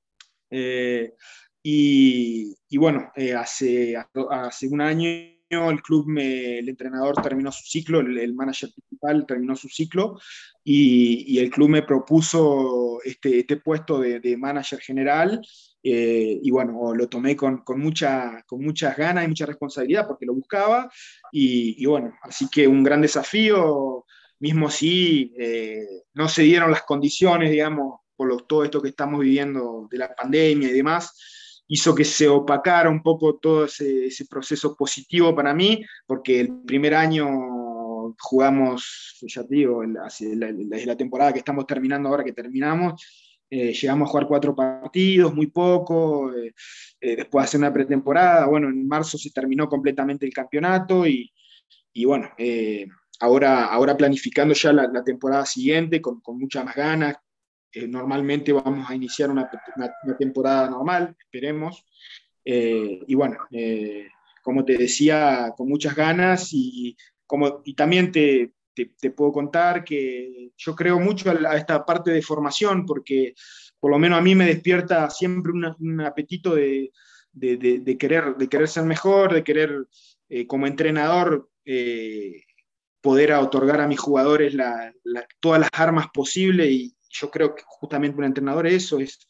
y, 1.63 2.55
y, 2.69 2.77
bueno, 2.77 3.11
hace, 3.37 3.95
hace 3.95 4.67
un 4.67 4.81
año 4.81 5.31
el 5.51 5.81
club, 5.81 6.07
me, 6.07 6.59
el 6.59 6.69
entrenador 6.69 7.21
terminó 7.21 7.51
su 7.51 7.63
ciclo, 7.65 7.99
el, 7.99 8.33
manager 8.33 8.69
principal 8.73 9.25
terminó 9.25 9.55
su 9.55 9.67
ciclo 9.67 10.19
y, 10.63 11.39
el 11.39 11.49
club 11.49 11.69
me 11.69 11.83
propuso 11.83 12.99
este, 13.03 13.39
este 13.39 13.57
puesto 13.57 13.99
de, 13.99 14.37
manager 14.37 14.79
general 14.79 15.41
eh, 15.83 16.39
y 16.41 16.51
bueno, 16.51 16.93
lo 16.93 17.09
tomé 17.09 17.35
con, 17.35 17.63
con, 17.63 17.79
mucha, 17.79 18.43
con 18.45 18.61
muchas 18.61 18.95
ganas 18.95 19.25
y 19.25 19.27
mucha 19.27 19.45
responsabilidad 19.45 20.07
porque 20.07 20.25
lo 20.25 20.33
buscaba 20.33 20.89
y, 21.31 21.85
bueno, 21.85 22.13
así 22.21 22.47
que 22.49 22.67
un 22.67 22.83
gran 22.83 23.01
desafío, 23.01 24.05
mismo 24.41 24.69
si 24.69 25.33
eh, 25.37 25.85
no 26.15 26.27
se 26.27 26.41
dieron 26.41 26.71
las 26.71 26.81
condiciones, 26.81 27.51
digamos, 27.51 27.99
por 28.15 28.41
todo 28.47 28.63
esto 28.63 28.81
que 28.81 28.89
estamos 28.89 29.21
viviendo 29.21 29.87
de 29.89 29.97
la 29.99 30.13
pandemia 30.13 30.69
y 30.69 30.73
demás, 30.73 31.63
hizo 31.67 31.93
que 31.93 32.03
se 32.03 32.27
opacara 32.27 32.89
un 32.89 33.03
poco 33.03 33.35
todo 33.37 33.65
ese, 33.65 34.25
proceso 34.29 34.75
positivo 34.75 35.33
para 35.35 35.53
mí, 35.53 35.85
porque 36.07 36.39
el 36.41 36.63
primer 36.65 36.95
año 36.95 38.15
jugamos, 38.19 39.17
ya 39.21 39.45
te 39.45 39.55
digo, 39.55 39.83
desde 39.85 40.85
la, 40.85 40.97
temporada 40.97 41.33
que 41.33 41.39
estamos 41.39 41.67
terminando 41.67 42.09
ahora, 42.09 42.23
que 42.23 42.33
terminamos, 42.33 43.01
eh, 43.49 43.73
llegamos 43.73 44.07
a 44.07 44.11
jugar 44.11 44.27
cuatro 44.27 44.55
partidos, 44.55 45.33
muy 45.35 45.47
poco, 45.47 46.33
eh, 46.33 46.53
después 46.99 47.43
de 47.43 47.45
hacer 47.45 47.59
una 47.59 47.73
pretemporada, 47.73 48.47
bueno, 48.47 48.69
en 48.69 48.87
marzo 48.87 49.17
se 49.17 49.29
terminó 49.29 49.69
completamente 49.69 50.25
el 50.25 50.33
campeonato 50.33 51.05
y, 51.05 51.31
y 51.93 52.05
bueno, 52.05 52.29
ahora, 53.21 53.65
ahora 53.65 53.95
planificando 53.95 54.53
ya 54.53 54.73
la, 54.73 55.03
temporada 55.03 55.45
siguiente 55.45 56.01
con, 56.01 56.19
con 56.21 56.37
muchas 56.37 56.65
más 56.65 56.75
ganas, 56.75 57.15
eh, 57.73 57.87
normalmente 57.87 58.51
vamos 58.51 58.89
a 58.89 58.95
iniciar 58.95 59.29
una, 59.29 59.49
temporada 60.19 60.69
normal, 60.69 61.15
esperemos. 61.19 61.85
Eh, 62.43 63.01
y 63.07 63.15
bueno, 63.15 63.37
eh, 63.51 64.07
como 64.43 64.65
te 64.65 64.77
decía, 64.77 65.53
con 65.55 65.69
muchas 65.69 65.95
ganas 65.95 66.49
y, 66.51 66.97
como, 67.25 67.61
y 67.63 67.73
también 67.73 68.11
te, 68.11 68.53
te, 68.73 69.11
puedo 69.11 69.31
contar 69.31 69.83
que 69.83 70.51
yo 70.57 70.75
creo 70.75 70.99
mucho 70.99 71.31
a, 71.31 71.55
esta 71.55 71.85
parte 71.85 72.11
de 72.11 72.21
formación 72.21 72.85
porque 72.85 73.35
por 73.79 73.91
lo 73.91 73.99
menos 73.99 74.19
a 74.19 74.21
mí 74.21 74.35
me 74.35 74.45
despierta 74.45 75.09
siempre 75.09 75.51
un 75.51 76.01
apetito 76.01 76.55
de, 76.55 76.91
de, 77.31 77.97
querer, 77.97 78.35
de 78.35 78.47
querer 78.49 78.67
ser 78.67 78.83
mejor, 78.83 79.33
de 79.33 79.43
querer 79.43 79.87
como 80.47 80.67
entrenador 80.67 81.49
poder 83.01 83.33
otorgar 83.33 83.81
a 83.81 83.87
mis 83.87 83.99
jugadores 83.99 84.55
todas 85.39 85.59
las 85.59 85.69
armas 85.73 86.07
posibles 86.13 86.69
y, 86.69 86.95
yo 87.11 87.29
creo 87.29 87.53
que 87.53 87.63
justamente 87.65 88.17
un 88.17 88.23
entrenador 88.23 88.67
eso 88.67 88.99
es 88.99 89.27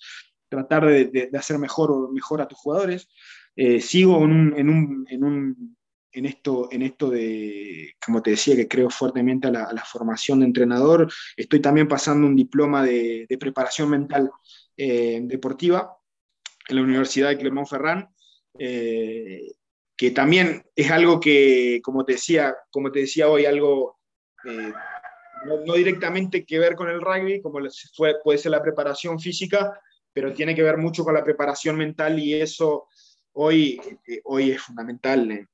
tratar 0.50 0.86
de, 0.86 1.30
hacer 1.34 1.58
mejor, 1.58 2.12
mejor 2.14 2.42
a 2.42 2.48
tus 2.48 2.60
jugadores. 2.60 3.08
Eh, 3.56 3.82
sigo 3.82 4.18
en, 4.24 4.32
un, 4.32 4.54
en, 4.58 4.70
un, 4.70 5.06
en, 5.10 5.24
un, 5.24 5.78
en, 6.12 6.26
esto, 6.26 6.70
en 6.72 6.82
esto 6.84 7.10
de, 7.10 7.96
como 8.04 8.22
te 8.22 8.32
decía, 8.32 8.56
que 8.56 8.68
creo 8.68 8.90
fuertemente 8.90 9.48
a 9.48 9.52
la, 9.52 9.84
formación 9.86 10.40
de 10.40 10.46
entrenador. 10.46 11.12
Estoy 11.36 11.60
también 11.60 11.88
pasando 11.88 12.28
un 12.28 12.36
diploma 12.36 12.84
de, 12.84 13.26
preparación 13.40 13.90
mental 13.90 14.30
eh, 14.78 15.22
deportiva 15.24 15.98
en 16.68 16.76
la 16.76 16.82
Universidad 16.84 17.30
de 17.30 17.38
Clermont-Ferrand. 17.38 18.08
Eh, 18.60 19.54
que 20.02 20.10
también 20.10 20.66
es 20.76 20.90
algo 20.90 21.20
que, 21.20 21.80
como 21.84 22.04
te 22.04 22.14
decía, 22.14 22.56
como 22.72 22.92
te 22.92 23.02
decía 23.02 23.30
hoy, 23.30 23.46
algo 23.46 24.00
no, 25.46 25.74
directamente 25.76 26.44
que 26.44 26.58
ver 26.58 26.76
con 26.76 26.90
el 26.90 27.00
rugby, 27.00 27.40
como 27.40 27.60
fue, 27.96 28.16
puede 28.24 28.40
ser 28.40 28.50
la 28.50 28.64
preparación 28.64 29.20
física, 29.20 29.80
pero 30.12 30.34
tiene 30.34 30.56
que 30.56 30.64
ver 30.64 30.78
mucho 30.78 31.04
con 31.04 31.14
la 31.14 31.24
preparación 31.24 31.78
mental 31.78 32.18
y 32.18 32.34
eso 32.34 32.88
hoy, 33.34 33.80
eh, 34.08 34.22
hoy 34.24 34.50
es 34.50 34.64
fundamental 34.64 35.30
en, 35.30 35.48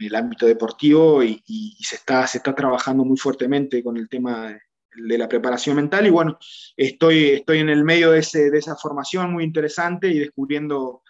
el 0.00 0.14
ámbito 0.16 0.44
deportivo 0.44 1.22
y, 1.22 1.40
se, 1.78 1.94
está, 1.94 2.26
se 2.26 2.38
está 2.38 2.52
trabajando 2.52 3.04
muy 3.04 3.16
fuertemente 3.16 3.80
con 3.80 3.96
el 3.96 4.08
tema 4.08 4.58
de, 4.96 5.18
la 5.18 5.28
preparación 5.28 5.76
mental. 5.76 6.04
Y 6.04 6.10
bueno, 6.10 6.36
estoy, 6.76 7.26
estoy 7.26 7.58
en 7.60 7.68
el 7.68 7.84
medio 7.84 8.10
de, 8.10 8.18
ese, 8.18 8.50
de 8.50 8.58
esa 8.58 8.74
formación 8.74 9.32
muy 9.32 9.44
interesante 9.44 10.08
y 10.08 10.18
descubriendo 10.18 11.04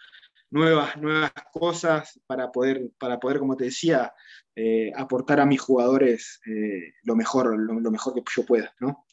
nuevas, 0.49 0.97
nuevas 0.97 1.31
cosas 1.51 2.19
para 2.25 2.51
poder, 2.51 2.89
para 2.97 3.19
poder, 3.19 3.39
como 3.39 3.55
te 3.55 3.65
decía, 3.65 4.13
eh, 4.55 4.91
aportar 4.95 5.39
a 5.39 5.45
mis 5.45 5.61
jugadores 5.61 6.41
eh, 6.45 6.93
lo, 7.03 7.15
mejor, 7.15 7.57
lo, 7.59 7.91
mejor 7.91 8.13
que 8.13 8.21
yo 8.35 8.45
pueda, 8.45 8.73
¿no? 8.79 9.05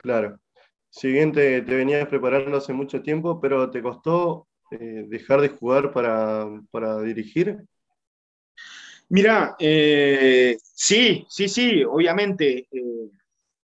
Claro. 0.00 0.40
Si 0.90 1.10
bien 1.10 1.32
te, 1.32 1.60
venías 1.60 2.08
preparando 2.08 2.56
hace 2.56 2.72
mucho 2.72 3.02
tiempo, 3.02 3.40
pero 3.40 3.70
¿te 3.70 3.82
costó 3.82 4.48
eh, 4.70 5.04
dejar 5.08 5.40
de 5.40 5.50
jugar 5.50 5.92
para, 5.92 7.02
dirigir? 7.02 7.58
Mira, 9.10 9.56
sí, 9.58 11.26
sí, 11.28 11.48
sí, 11.48 11.84
obviamente. 11.84 12.68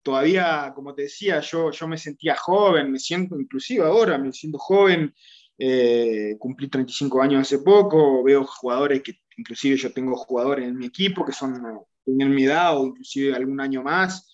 todavía, 0.02 0.72
como 0.74 0.94
te 0.94 1.02
decía, 1.02 1.40
yo, 1.40 1.70
yo 1.70 1.88
me 1.88 1.98
sentía 1.98 2.36
joven, 2.36 2.90
me 2.90 2.98
siento 2.98 3.38
inclusive 3.38 3.84
ahora, 3.84 4.18
me 4.18 4.32
siento 4.32 4.58
joven, 4.58 5.14
cumplí 6.38 6.68
35 6.68 7.22
años 7.22 7.42
hace 7.42 7.58
poco, 7.60 8.22
veo 8.22 8.44
jugadores 8.44 9.02
que 9.02 9.20
inclusive 9.36 9.76
yo 9.76 9.92
tengo 9.92 10.16
jugadores 10.16 10.66
en 10.66 10.76
mi 10.76 10.86
equipo 10.86 11.24
que 11.24 11.32
son 11.32 11.62
en 12.06 12.34
mi 12.34 12.44
edad 12.44 12.78
o 12.78 12.86
inclusive 12.86 13.34
algún 13.34 13.60
año 13.60 13.82
más 13.82 14.30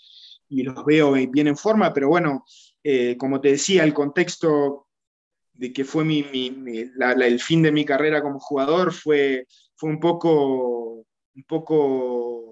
y 0.48 0.62
los 0.62 0.84
veo 0.84 1.12
bien 1.12 1.46
en 1.46 1.56
forma, 1.56 1.92
pero 1.94 2.08
bueno, 2.08 2.44
eh, 2.82 3.16
como 3.16 3.40
te 3.40 3.52
decía, 3.52 3.84
el 3.84 3.94
contexto 3.94 4.88
de 5.52 5.72
que 5.72 5.84
fue 5.84 6.04
mi, 6.04 6.24
el 6.30 7.40
fin 7.40 7.62
de 7.62 7.70
mi 7.70 7.84
carrera 7.84 8.20
como 8.20 8.40
jugador 8.40 8.92
fue, 8.92 9.46
fue 9.76 9.90
un 9.90 10.00
poco, 10.00 11.06
un 11.34 11.44
poco 11.46 12.49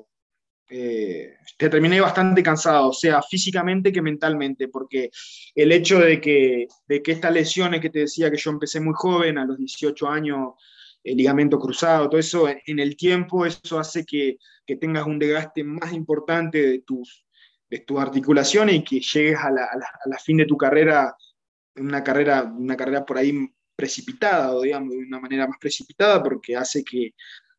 eh, 0.70 1.36
terminé 1.56 2.00
bastante 2.00 2.42
cansado, 2.42 2.92
sea, 2.92 3.22
físicamente 3.22 3.90
que 3.90 4.02
mentalmente, 4.02 4.68
porque 4.68 5.10
el 5.54 5.72
hecho 5.72 5.98
de 5.98 6.20
que, 6.20 6.66
de 6.86 7.02
que 7.02 7.12
estas 7.12 7.32
lesiones 7.32 7.80
que 7.80 7.90
te 7.90 8.00
decía 8.00 8.30
que 8.30 8.36
yo 8.36 8.50
empecé 8.50 8.80
muy 8.80 8.94
joven, 8.94 9.38
a 9.38 9.46
los 9.46 9.56
18 9.56 10.08
años, 10.08 10.54
el 11.02 11.16
ligamento 11.16 11.58
cruzado, 11.58 12.08
todo 12.08 12.20
eso 12.20 12.48
en 12.48 12.78
el 12.78 12.96
tiempo, 12.96 13.46
eso 13.46 13.78
hace 13.78 14.04
que, 14.04 14.36
que 14.66 14.76
tengas 14.76 15.06
un 15.06 15.18
desgaste 15.18 15.64
más 15.64 15.92
importante 15.92 16.60
de 16.60 16.80
tus, 16.80 17.24
de 17.70 17.78
tus 17.80 17.98
articulaciones 17.98 18.74
y 18.74 18.84
que 18.84 19.00
llegues 19.00 19.38
a 19.38 19.50
la, 19.50 19.64
a 19.64 20.08
la, 20.08 20.18
fin 20.18 20.36
de 20.36 20.46
tu 20.46 20.56
carrera, 20.56 21.16
una 21.76 22.02
carrera, 22.02 22.44
una 22.44 22.76
carrera 22.76 23.04
por 23.04 23.16
ahí 23.16 23.32
precipitada, 23.74 24.60
digamos, 24.60 24.90
de 24.90 24.98
una 24.98 25.20
manera 25.20 25.46
más 25.46 25.58
precipitada, 25.58 26.22
porque 26.22 26.56
hace 26.56 26.82
que, 26.84 27.14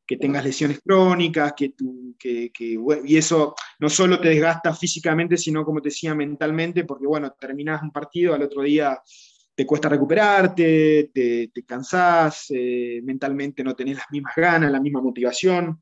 que 0.09 0.17
tengas 0.17 0.43
lesiones 0.43 0.81
crónicas, 0.83 1.53
que, 1.55 1.69
tú, 1.69 2.15
que, 2.17 2.51
que 2.51 2.79
y 3.05 3.15
eso 3.15 3.53
no 3.77 3.89
solo 3.91 4.19
te 4.19 4.29
desgasta 4.29 4.73
físicamente, 4.73 5.37
sino 5.37 5.63
como 5.63 5.83
te 5.83 5.89
decía, 5.89 6.15
mentalmente, 6.15 6.83
porque 6.83 7.05
bueno, 7.05 7.31
terminas 7.39 7.83
un 7.83 7.91
partido, 7.91 8.33
al 8.33 8.41
otro 8.41 8.63
día 8.63 8.99
te 9.53 9.67
cuesta 9.67 9.87
recuperarte, 9.87 11.11
te, 11.13 11.51
te 11.53 11.63
cansás, 11.63 12.47
eh, 12.49 13.01
mentalmente 13.03 13.63
no 13.63 13.75
tenés 13.75 13.97
las 13.97 14.07
mismas 14.09 14.33
ganas, 14.35 14.71
la 14.71 14.79
misma 14.79 14.99
motivación, 14.99 15.79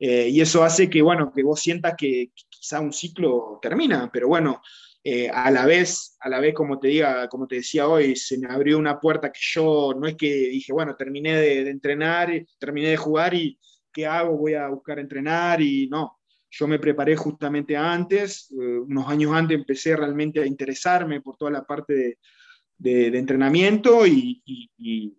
eh, 0.00 0.28
y 0.28 0.40
eso 0.40 0.64
hace 0.64 0.90
que, 0.90 1.00
bueno, 1.00 1.32
que 1.32 1.44
vos 1.44 1.60
sientas 1.60 1.94
que, 1.96 2.32
quizá 2.48 2.80
un 2.80 2.92
ciclo 2.92 3.60
termina, 3.62 4.10
pero 4.12 4.26
bueno, 4.26 4.60
eh, 5.04 5.30
a 5.30 5.50
la 5.50 5.64
vez, 5.64 6.16
a 6.20 6.28
la 6.28 6.40
vez, 6.40 6.54
como 6.54 6.78
te 6.78 6.88
diga, 6.88 7.28
como 7.28 7.46
te 7.46 7.56
decía 7.56 7.88
hoy, 7.88 8.16
se 8.16 8.38
me 8.38 8.48
abrió 8.48 8.78
una 8.78 8.98
puerta 9.00 9.30
que 9.30 9.40
yo 9.40 9.94
no 9.98 10.06
es 10.06 10.16
que 10.16 10.26
dije, 10.50 10.72
bueno, 10.72 10.96
terminé 10.96 11.36
de, 11.36 11.70
entrenar, 11.70 12.30
terminé 12.58 12.90
de 12.90 12.96
jugar 12.96 13.34
y 13.34 13.58
¿qué 13.92 14.06
hago? 14.06 14.36
Voy 14.36 14.54
a 14.54 14.68
buscar 14.68 14.98
entrenar 14.98 15.60
y 15.62 15.88
no. 15.88 16.18
Yo 16.50 16.66
me 16.66 16.78
preparé 16.78 17.14
justamente 17.16 17.76
antes, 17.76 18.50
unos 18.50 19.06
años 19.08 19.32
antes 19.32 19.56
empecé 19.58 19.94
realmente 19.96 20.40
a 20.40 20.46
interesarme 20.46 21.20
por 21.20 21.36
toda 21.36 21.50
la 21.50 21.64
parte 21.64 22.18
de, 22.78 23.18
entrenamiento 23.18 24.06
y, 24.06 24.42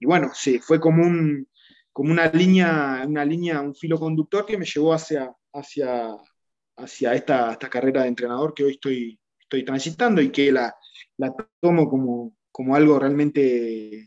bueno, 0.02 0.32
sí, 0.34 0.60
fue 0.60 0.80
como, 0.80 1.04
un, 1.04 1.48
como 1.92 2.12
una, 2.12 2.28
línea, 2.28 3.04
una 3.08 3.26
línea, 3.26 3.62
un 3.62 3.76
filo 3.76 4.00
conductor 4.00 4.46
que 4.46 4.58
me 4.58 4.66
llevó 4.66 4.94
hacia, 4.94 5.32
hacia, 5.54 6.16
hacia 6.78 7.14
esta, 7.14 7.52
esta 7.52 7.70
carrera 7.70 8.04
de 8.04 8.08
entrenador 8.10 8.54
que 8.54 8.64
hoy 8.64 8.72
estoy, 8.74 9.20
estoy 9.50 9.66
transitando 9.66 10.22
y 10.22 10.32
que 10.32 10.52
la, 10.52 10.76
la 11.18 11.36
tomo 11.60 11.90
como, 11.90 12.38
como 12.52 12.76
algo 12.76 13.00
realmente 13.00 14.06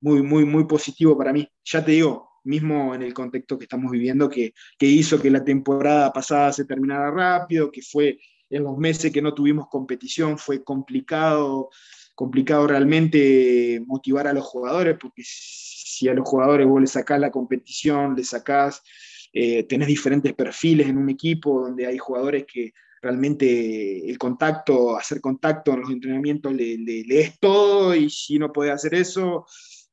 muy, 0.00 0.22
muy, 0.22 0.44
muy 0.44 0.64
positivo 0.64 1.18
para 1.18 1.32
mí. 1.32 1.48
Ya 1.64 1.84
te 1.84 1.92
digo, 1.92 2.30
mismo 2.44 2.94
en 2.94 3.02
el 3.02 3.12
contexto 3.12 3.58
que 3.58 3.64
estamos 3.64 3.90
viviendo, 3.90 4.30
que, 4.30 4.54
que 4.78 4.86
hizo 4.86 5.20
que 5.20 5.30
la 5.30 5.44
temporada 5.44 6.12
pasada 6.12 6.52
se 6.52 6.64
terminara 6.64 7.10
rápido, 7.10 7.72
que 7.72 7.82
fue 7.82 8.18
en 8.50 8.62
los 8.62 8.78
meses 8.78 9.12
que 9.12 9.22
no 9.22 9.34
tuvimos 9.34 9.68
competición, 9.68 10.38
fue 10.38 10.62
complicado, 10.62 11.70
complicado 12.14 12.66
realmente 12.68 13.82
motivar 13.86 14.28
a 14.28 14.32
los 14.32 14.44
jugadores, 14.44 14.96
porque 15.00 15.22
si 15.24 16.08
a 16.08 16.14
los 16.14 16.28
jugadores 16.28 16.66
vos 16.68 16.80
le 16.80 16.86
sacás 16.86 17.18
la 17.18 17.30
competición, 17.30 18.14
le 18.14 18.22
sacás, 18.22 18.82
eh, 19.32 19.64
tenés 19.64 19.88
diferentes 19.88 20.34
perfiles 20.34 20.86
en 20.86 20.98
un 20.98 21.08
equipo 21.08 21.62
donde 21.62 21.86
hay 21.86 21.98
jugadores 21.98 22.44
que 22.46 22.72
realmente 23.02 24.08
el 24.08 24.16
contacto, 24.16 24.96
hacer 24.96 25.20
contacto 25.20 25.72
en 25.72 25.80
los 25.80 25.90
entrenamientos 25.90 26.52
le, 26.52 26.78
le, 26.78 27.20
es 27.20 27.38
todo 27.40 27.94
y 27.94 28.08
si 28.08 28.38
no 28.38 28.52
puede 28.52 28.70
hacer 28.70 28.94
eso, 28.94 29.44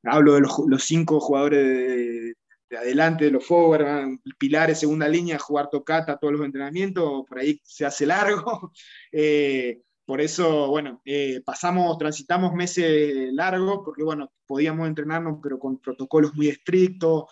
hablo 0.04 0.36
de 0.36 0.42
los, 0.42 0.84
cinco 0.84 1.20
jugadores 1.20 2.36
de, 2.70 2.78
adelante, 2.78 3.26
de 3.26 3.32
los 3.32 3.46
forward, 3.46 4.20
pilares, 4.38 4.80
segunda 4.80 5.08
línea, 5.08 5.40
jugar 5.40 5.70
tocata 5.72 6.20
todos 6.20 6.34
los 6.34 6.46
entrenamientos, 6.46 7.26
por 7.28 7.40
ahí 7.40 7.60
se 7.64 7.86
hace 7.86 8.06
largo. 8.06 8.72
Eh, 9.12 9.82
por 10.06 10.22
eso, 10.22 10.70
bueno, 10.70 11.02
eh, 11.06 11.42
pasamos, 11.46 11.98
transitamos 12.00 12.54
meses 12.54 13.32
largos, 13.32 13.82
porque 13.86 14.04
bueno, 14.04 14.32
podíamos 14.48 14.88
entrenarnos, 14.88 15.38
pero 15.42 15.60
con 15.60 15.80
protocolos 15.80 16.34
muy 16.34 16.48
estrictos. 16.48 17.26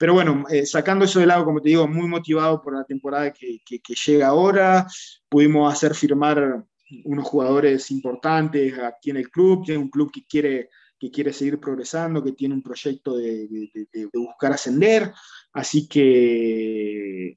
Pero 0.00 0.14
bueno, 0.14 0.44
eh, 0.48 0.64
sacando 0.64 1.04
eso 1.04 1.20
de 1.20 1.26
lado, 1.26 1.44
como 1.44 1.60
te 1.60 1.68
digo, 1.68 1.86
muy 1.86 2.08
motivado 2.08 2.62
por 2.62 2.74
la 2.74 2.84
temporada 2.84 3.34
que, 3.34 3.60
que, 3.66 3.94
llega 4.06 4.28
ahora. 4.28 4.86
Pudimos 5.28 5.70
hacer 5.70 5.94
firmar 5.94 6.64
unos 7.04 7.28
jugadores 7.28 7.90
importantes 7.90 8.78
aquí 8.78 9.10
en 9.10 9.18
el 9.18 9.28
club, 9.30 9.66
que 9.66 9.76
un 9.76 9.90
club 9.90 10.10
que 10.10 10.24
quiere, 10.24 10.70
que 10.98 11.10
quiere 11.10 11.34
seguir 11.34 11.60
progresando, 11.60 12.24
que 12.24 12.32
tiene 12.32 12.54
un 12.54 12.62
proyecto 12.62 13.18
de, 13.18 13.46
de, 13.92 14.08
buscar 14.14 14.54
ascender. 14.54 15.12
Así 15.52 15.86
que 15.86 17.36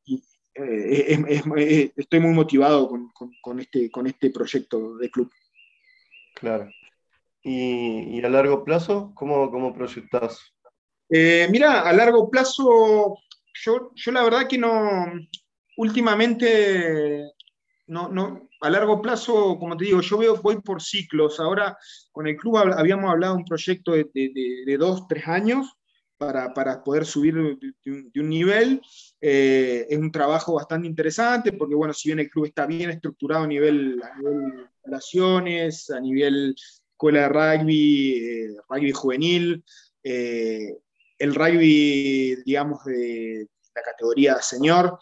eh, 0.56 1.92
estoy 1.98 2.20
muy 2.22 2.34
motivado 2.34 2.90
con, 3.42 3.60
este, 3.60 3.92
con 3.92 4.08
este 4.08 4.30
proyecto 4.30 4.96
de 4.96 5.12
club. 5.12 5.30
Claro. 6.36 6.70
¿Y, 7.44 8.24
a 8.24 8.30
largo 8.30 8.64
plazo, 8.64 9.12
cómo, 9.16 9.52
cómo 9.52 9.74
proyectas? 9.74 10.53
Eh, 11.16 11.48
mira, 11.52 11.82
a 11.82 11.94
largo 11.94 12.28
plazo, 12.32 13.20
yo, 13.54 13.92
yo 13.94 14.12
la 14.12 14.24
verdad 14.24 14.48
que 14.48 14.58
no, 14.58 15.06
últimamente, 15.78 17.32
no, 17.86 18.10
no, 18.10 18.50
a 18.62 18.70
largo 18.72 19.00
plazo, 19.00 19.60
como 19.60 19.78
te 19.78 19.86
digo, 19.86 20.02
yo 20.02 20.18
veo, 20.18 20.42
voy 20.42 20.60
por 20.62 20.82
ciclos. 20.82 21.40
Ahora 21.40 21.78
con 22.12 22.26
el 22.26 22.36
club 22.36 22.58
habíamos 22.58 23.12
hablado 23.12 23.36
de 23.36 23.42
un 23.42 23.46
proyecto 23.46 23.92
de, 23.92 24.10
de 24.12 24.78
dos, 24.80 25.08
tres 25.08 25.28
años 25.28 25.78
para, 26.18 26.84
poder 26.84 27.06
subir 27.06 27.36
de, 27.36 28.22
un, 28.22 28.30
nivel. 28.30 28.82
Eh, 29.22 29.86
es 29.88 29.98
un 30.00 30.12
trabajo 30.12 30.56
bastante 30.56 30.88
interesante 30.88 31.52
porque, 31.54 31.76
bueno, 31.76 31.94
si 31.94 32.10
bien 32.10 32.22
el 32.22 32.30
club 32.30 32.46
está 32.46 32.66
bien 32.66 32.90
estructurado 32.90 33.44
a 33.44 33.48
nivel, 33.48 34.02
nivel 34.18 34.70
relaciones, 34.84 35.92
a 35.92 36.00
nivel 36.00 36.56
escuela 36.92 37.22
de 37.22 37.30
rugby, 37.30 38.18
eh, 38.18 38.56
rugby 38.68 38.92
juvenil, 38.92 39.64
el 41.18 41.36
rugby, 41.36 42.36
digamos, 42.46 42.84
de 42.86 43.48
la 43.76 43.82
categoría 43.82 44.42
señor, 44.42 45.00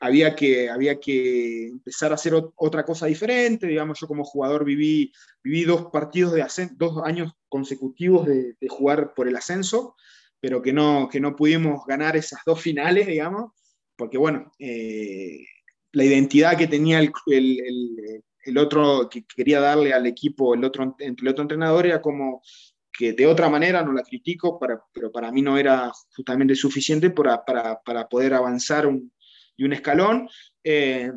había 0.00 0.36
que, 0.36 0.68
había 0.68 1.00
que 1.00 1.68
empezar 1.68 2.12
a 2.12 2.16
hacer 2.16 2.34
otra 2.34 2.84
cosa 2.84 3.06
diferente. 3.06 3.66
Digamos, 3.66 3.98
yo 4.00 4.06
como 4.06 4.24
jugador 4.24 4.64
viví, 4.64 5.12
viví 5.42 5.64
dos 5.64 5.86
partidos 5.92 6.32
de 6.32 6.44
dos 6.76 7.02
años 7.04 7.32
consecutivos 7.48 8.26
de, 8.26 8.56
jugar 8.68 9.14
por 9.14 9.28
el 9.28 9.36
ascenso, 9.36 9.96
pero 10.40 10.62
que 10.62 10.72
no, 10.72 11.08
que 11.10 11.20
no 11.20 11.34
pudimos 11.34 11.84
ganar 11.86 12.16
esas 12.16 12.40
dos 12.44 12.60
finales, 12.60 13.06
digamos, 13.06 13.52
porque 13.96 14.18
bueno, 14.18 14.52
eh, 14.58 15.44
la 15.92 16.04
identidad 16.04 16.58
que 16.58 16.66
tenía 16.66 16.98
el, 16.98 17.10
el, 17.26 18.22
el, 18.44 18.58
otro, 18.58 19.08
que 19.08 19.24
quería 19.24 19.60
darle 19.60 19.94
al 19.94 20.06
equipo, 20.06 20.54
el 20.54 20.64
otro, 20.64 20.94
el 20.98 21.28
otro 21.28 21.42
entrenador, 21.42 21.86
era 21.86 22.02
como 22.02 22.42
que 22.96 23.12
de 23.12 23.26
otra 23.26 23.48
manera, 23.48 23.82
no 23.82 23.92
la 23.92 24.02
critico, 24.02 24.58
pero 24.58 25.12
para 25.12 25.30
mí 25.30 25.42
no 25.42 25.58
era 25.58 25.92
justamente 26.14 26.54
suficiente 26.54 27.10
para, 27.10 27.44
para, 27.44 27.80
para 27.80 28.08
poder 28.08 28.34
avanzar 28.34 28.86
un, 28.86 29.12
y 29.56 29.64
un 29.64 29.72
escalón. 29.72 30.28
Eh, 30.62 31.12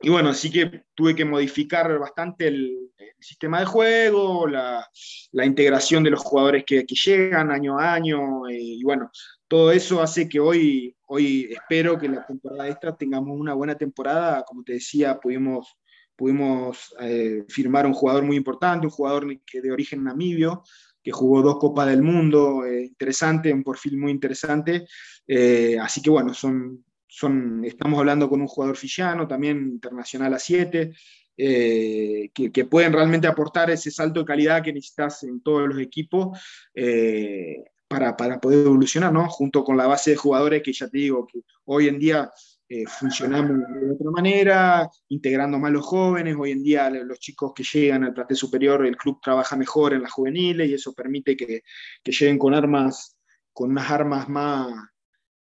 y 0.00 0.10
bueno, 0.10 0.30
así 0.30 0.50
que 0.50 0.84
tuve 0.94 1.14
que 1.14 1.24
modificar 1.24 1.98
bastante 1.98 2.48
el, 2.48 2.78
sistema 3.20 3.60
de 3.60 3.64
juego, 3.64 4.46
la, 4.46 4.86
la, 5.32 5.46
integración 5.46 6.04
de 6.04 6.10
los 6.10 6.20
jugadores 6.20 6.64
que, 6.66 6.84
que 6.84 6.94
llegan 6.94 7.50
año 7.50 7.78
a 7.78 7.94
año, 7.94 8.46
eh, 8.48 8.58
y 8.60 8.82
bueno, 8.82 9.10
todo 9.48 9.72
eso 9.72 10.02
hace 10.02 10.28
que 10.28 10.38
hoy, 10.38 10.94
hoy 11.06 11.48
espero 11.50 11.98
que 11.98 12.08
la 12.08 12.26
temporada 12.26 12.68
esta 12.68 12.94
tengamos 12.94 13.38
una 13.38 13.54
buena 13.54 13.76
temporada. 13.76 14.44
Como 14.46 14.62
te 14.62 14.74
decía, 14.74 15.18
pudimos, 15.18 15.74
pudimos 16.16 16.94
eh, 17.00 17.44
firmar 17.48 17.86
un 17.86 17.94
jugador 17.94 18.24
muy 18.24 18.36
importante, 18.36 18.86
un 18.86 18.92
jugador 18.92 19.26
de 19.26 19.72
origen 19.72 20.04
namibio, 20.04 20.64
que 21.04 21.12
jugó 21.12 21.42
dos 21.42 21.58
Copas 21.58 21.86
del 21.86 22.02
Mundo, 22.02 22.66
interesante, 22.66 23.52
un 23.52 23.62
perfil 23.62 23.98
muy 23.98 24.10
interesante. 24.10 24.86
así 25.80 26.02
que 26.02 26.10
bueno, 26.10 26.34
son, 26.34 26.84
estamos 27.64 27.98
hablando 27.98 28.28
con 28.28 28.40
un 28.40 28.48
jugador 28.48 28.76
fillano, 28.76 29.28
también 29.28 29.58
internacional 29.58 30.34
a 30.34 30.38
7, 30.38 30.92
eh, 31.36 32.30
que, 32.32 32.64
pueden 32.64 32.92
realmente 32.92 33.26
aportar 33.26 33.70
ese 33.70 33.90
salto 33.90 34.20
de 34.20 34.26
calidad 34.26 34.62
que 34.62 34.72
necesitas 34.72 35.24
en 35.24 35.40
todos 35.40 35.68
los 35.68 35.78
equipos 35.78 36.38
eh, 36.74 37.64
para, 37.88 38.16
poder 38.16 38.66
evolucionar, 38.66 39.12
¿no? 39.12 39.28
Junto 39.28 39.64
con 39.64 39.76
la 39.76 39.86
base 39.86 40.12
de 40.12 40.16
jugadores 40.16 40.62
que 40.62 40.72
ya 40.72 40.88
te 40.88 40.98
digo, 40.98 41.26
que 41.26 41.40
hoy 41.64 41.88
en 41.88 41.98
día 41.98 42.30
eh, 42.76 42.86
funcionamos 42.88 43.58
de 43.68 43.92
otra 43.92 44.10
manera, 44.10 44.90
integrando 45.08 45.60
más 45.60 45.70
los 45.70 45.84
jóvenes, 45.84 46.34
hoy 46.36 46.50
en 46.50 46.62
día 46.64 46.90
los 46.90 47.20
chicos 47.20 47.52
que 47.54 47.62
llegan 47.62 48.02
al 48.02 48.12
plantel 48.12 48.36
superior, 48.36 48.84
el 48.84 48.96
club 48.96 49.20
trabaja 49.22 49.54
mejor 49.54 49.94
en 49.94 50.02
las 50.02 50.10
juveniles 50.10 50.68
y 50.68 50.74
eso 50.74 50.92
permite 50.92 51.36
que, 51.36 51.62
que 52.02 52.12
lleguen 52.12 52.36
con 52.36 52.52
armas, 52.52 53.16
con 53.52 53.70
unas 53.70 53.88
armas 53.88 54.28
más 54.28 54.74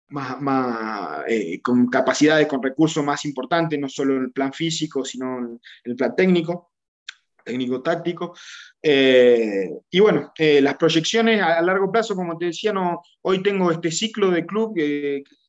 más, 0.09 1.23
eh, 1.29 1.61
con 1.63 1.87
capacidades, 1.87 2.49
con 2.49 2.61
recursos 2.61 3.05
más 3.05 3.25
importantes, 3.25 3.79
no 3.79 3.89
solo 3.89 4.17
en 4.17 4.25
el 4.25 4.33
plan 4.33 4.53
físico, 4.53 5.05
sino 5.05 5.39
en 5.39 5.61
el 5.85 5.95
plan 5.95 6.17
técnico, 6.17 6.73
técnico-táctico. 7.45 8.35
Eh, 8.83 9.71
y 9.89 10.01
bueno, 10.01 10.33
eh, 10.37 10.61
las 10.61 10.77
proyecciones 10.77 11.41
a, 11.41 11.63
largo 11.63 11.93
plazo, 11.93 12.17
como 12.17 12.37
te 12.37 12.47
decía, 12.47 12.73
no, 12.73 13.03
hoy 13.23 13.41
tengo 13.41 13.71
este 13.71 13.93
ciclo 13.93 14.33
de 14.33 14.45
club 14.45 14.75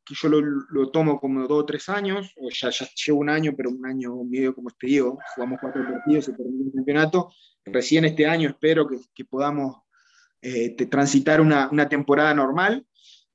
que 0.06 0.16
yo 0.16 0.30
lo, 0.30 0.92
tomo 0.92 1.20
como 1.20 1.48
dos 1.48 1.64
o 1.64 1.66
tres 1.66 1.90
años, 1.90 2.34
o 2.38 2.50
ya, 2.50 2.70
ya, 2.70 2.88
llevo 3.06 3.20
un 3.20 3.30
año, 3.30 3.54
pero 3.56 3.70
un 3.70 3.86
año 3.86 4.16
medio, 4.24 4.56
como 4.56 4.70
te 4.72 4.88
digo, 4.88 5.20
jugamos 5.36 5.60
cuatro 5.62 5.84
partidos, 5.84 6.26
se 6.26 6.34
terminó 6.34 6.66
el 6.66 6.74
campeonato. 6.74 7.32
Recién 7.66 8.06
este 8.06 8.26
año 8.26 8.50
espero 8.50 8.88
que, 8.88 8.98
que 9.14 9.26
podamos 9.26 9.78
transitar 10.90 11.40
una, 11.40 11.70
una 11.72 11.88
temporada 11.88 12.34
normal 12.34 12.84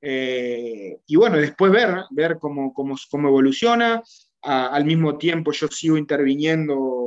eh, 0.01 0.99
y 1.07 1.15
bueno, 1.15 1.37
después 1.37 1.71
ver, 1.71 2.05
ver 2.11 2.37
cómo, 2.39 2.73
cómo, 2.73 2.95
cómo 3.09 3.27
evoluciona. 3.27 4.03
Al 4.41 4.85
mismo 4.85 5.17
tiempo 5.17 5.51
yo 5.51 5.67
sigo 5.67 5.97
interviniendo 5.97 6.97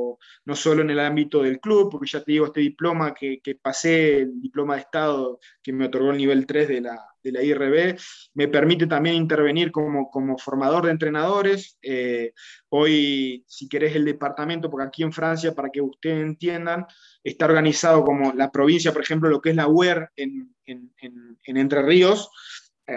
no 0.45 0.55
solo 0.55 0.81
en 0.81 0.89
el 0.89 0.99
ámbito 0.99 1.43
del 1.43 1.59
club, 1.59 1.91
porque 1.91 2.09
ya 2.09 2.23
te 2.23 2.31
digo, 2.31 2.45
este 2.45 2.61
diploma 2.61 3.13
que, 3.13 3.41
pasé, 3.61 4.19
el 4.19 4.41
diploma 4.41 4.75
de 4.75 4.81
Estado 4.81 5.39
que 5.61 5.73
me 5.73 5.85
otorgó 5.85 6.11
el 6.11 6.17
nivel 6.17 6.45
3 6.45 6.67
de 6.67 6.81
la, 6.81 6.99
de 7.23 7.45
IRB, 7.45 7.99
me 8.33 8.47
permite 8.47 8.87
también 8.87 9.15
intervenir 9.15 9.71
como, 9.71 10.09
formador 10.37 10.85
de 10.85 10.91
entrenadores. 10.91 11.77
Eh, 11.81 12.33
hoy, 12.69 13.43
si 13.47 13.69
querés, 13.69 13.95
el 13.95 14.05
departamento, 14.05 14.69
porque 14.69 14.87
aquí 14.87 15.03
en 15.03 15.13
Francia, 15.13 15.53
para 15.53 15.69
que 15.69 15.81
ustedes 15.81 16.23
entiendan, 16.23 16.85
está 17.23 17.45
organizado 17.45 18.03
como 18.03 18.33
la 18.33 18.51
provincia, 18.51 18.91
por 18.91 19.03
ejemplo, 19.03 19.29
lo 19.29 19.41
que 19.41 19.51
es 19.51 19.55
la 19.55 19.67
UER 19.67 20.09
en, 20.15 20.55
en, 20.65 20.91
en 20.97 21.57
Entre 21.57 21.81
Ríos, 21.83 22.29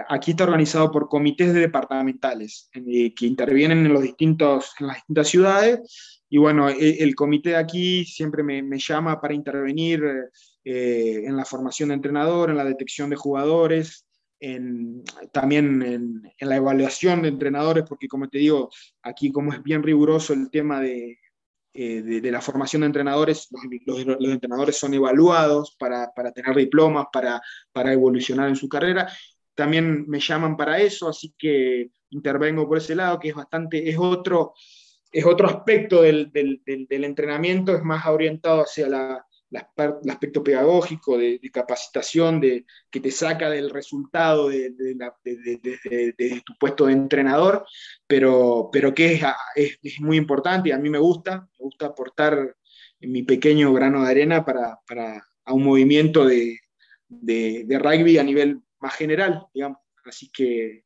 aquí 0.07 0.31
está 0.31 0.43
organizado 0.43 0.91
por 0.91 1.07
comités 1.07 1.53
departamentales 1.53 2.69
eh, 2.73 3.13
que 3.13 3.25
intervienen 3.25 3.85
en, 3.85 3.93
los 3.93 4.03
distintos, 4.03 4.73
en 4.79 4.87
las 4.87 4.97
distintas 4.97 5.27
ciudades. 5.27 6.23
Y 6.29 6.37
bueno, 6.37 6.69
e, 6.69 7.03
el, 7.03 7.15
comité 7.15 7.51
de 7.51 7.55
aquí 7.57 8.05
siempre 8.05 8.43
me, 8.43 8.61
me 8.63 8.79
llama 8.79 9.21
para 9.21 9.33
intervenir 9.33 10.03
eh, 10.63 11.23
en 11.25 11.37
la 11.37 11.45
formación 11.45 11.89
de 11.89 11.95
entrenador, 11.95 12.49
en 12.49 12.57
la 12.57 12.65
detección 12.65 13.09
de 13.09 13.15
jugadores, 13.15 14.05
en, 14.39 15.03
también 15.31 15.81
en, 15.81 16.33
en, 16.37 16.49
la 16.49 16.57
evaluación 16.57 17.21
de 17.21 17.29
entrenadores, 17.29 17.85
porque 17.87 18.07
como 18.07 18.27
te 18.27 18.39
digo, 18.39 18.69
aquí 19.03 19.31
como 19.31 19.53
es 19.53 19.63
bien 19.63 19.83
riguroso 19.83 20.33
el 20.33 20.49
tema 20.49 20.81
de, 20.81 21.19
de, 21.73 22.31
la 22.31 22.41
formación 22.41 22.81
de 22.81 22.87
entrenadores, 22.87 23.47
los, 23.85 24.05
los, 24.05 24.31
entrenadores 24.31 24.77
son 24.77 24.93
evaluados 24.93 25.75
para, 25.77 26.11
para 26.13 26.31
tener 26.31 26.55
diplomas, 26.55 27.07
para, 27.11 27.41
para, 27.71 27.91
evolucionar 27.91 28.47
en 28.47 28.55
su 28.55 28.69
carrera, 28.69 29.11
también 29.55 30.07
me 30.07 30.19
llaman 30.19 30.57
para 30.57 30.79
eso, 30.79 31.09
así 31.09 31.33
que 31.37 31.89
intervengo 32.09 32.67
por 32.67 32.77
ese 32.77 32.95
lado, 32.95 33.19
que 33.19 33.29
es 33.29 33.35
bastante, 33.35 33.89
es 33.89 33.97
otro, 33.97 34.53
es 35.11 35.25
otro 35.25 35.47
aspecto 35.47 36.01
del, 36.01 36.31
del, 36.31 37.03
entrenamiento, 37.03 37.75
es 37.75 37.83
más 37.83 38.05
orientado 38.05 38.61
hacia 38.61 38.87
la, 38.87 39.25
el 39.49 40.09
aspecto 40.09 40.43
pedagógico, 40.43 41.17
de, 41.17 41.39
capacitación, 41.51 42.39
de, 42.41 42.65
que 42.89 42.99
te 42.99 43.11
saca 43.11 43.49
del 43.49 43.69
resultado 43.69 44.49
de, 44.49 44.71
tu 46.45 46.53
puesto 46.59 46.87
de 46.87 46.93
entrenador, 46.93 47.65
pero, 48.07 48.69
pero 48.71 48.93
que 48.93 49.13
es, 49.13 49.23
es, 49.81 49.99
muy 50.01 50.17
importante 50.17 50.69
y 50.69 50.71
a 50.73 50.77
mí 50.77 50.89
me 50.89 50.99
gusta, 50.99 51.47
me 51.59 51.63
gusta 51.63 51.87
aportar 51.87 52.55
mi 52.99 53.23
pequeño 53.23 53.73
grano 53.73 54.03
de 54.03 54.11
arena 54.11 54.45
para, 54.45 54.79
para 54.87 55.23
a 55.45 55.53
un 55.53 55.63
movimiento 55.63 56.25
de, 56.25 56.59
rugby 57.09 58.17
a 58.17 58.23
nivel 58.23 58.61
más 58.85 58.95
general, 58.95 59.47
digamos. 59.53 59.79
Así 60.05 60.29
que 60.31 60.83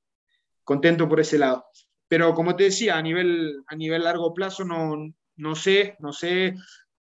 contento 0.64 1.08
por 1.10 1.20
ese 1.20 1.38
lado. 1.38 1.66
Pero 2.08 2.34
como 2.34 2.56
te 2.56 2.66
decía, 2.66 2.98
a 2.98 3.02
nivel, 3.02 3.64
a 3.68 3.76
nivel 3.76 4.04
largo 4.04 4.34
plazo 4.34 4.64
no, 4.64 4.96
no 5.36 5.56
sé, 5.56 5.96
no 6.00 6.14
sé, 6.14 6.56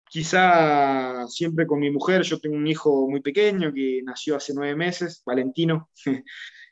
quizá 0.10 1.28
siempre 1.28 1.68
con 1.68 1.80
mi 1.80 1.92
mujer, 1.92 2.24
yo 2.24 2.40
tengo 2.40 2.56
un 2.56 2.68
hijo 2.68 3.08
muy 3.08 3.22
pequeño 3.22 3.74
que 3.74 4.02
nació 4.04 4.36
hace 4.36 4.54
nueve 4.54 4.76
meses, 4.76 5.22
Valentino. 5.26 5.90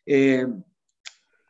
Eh, 0.07 0.45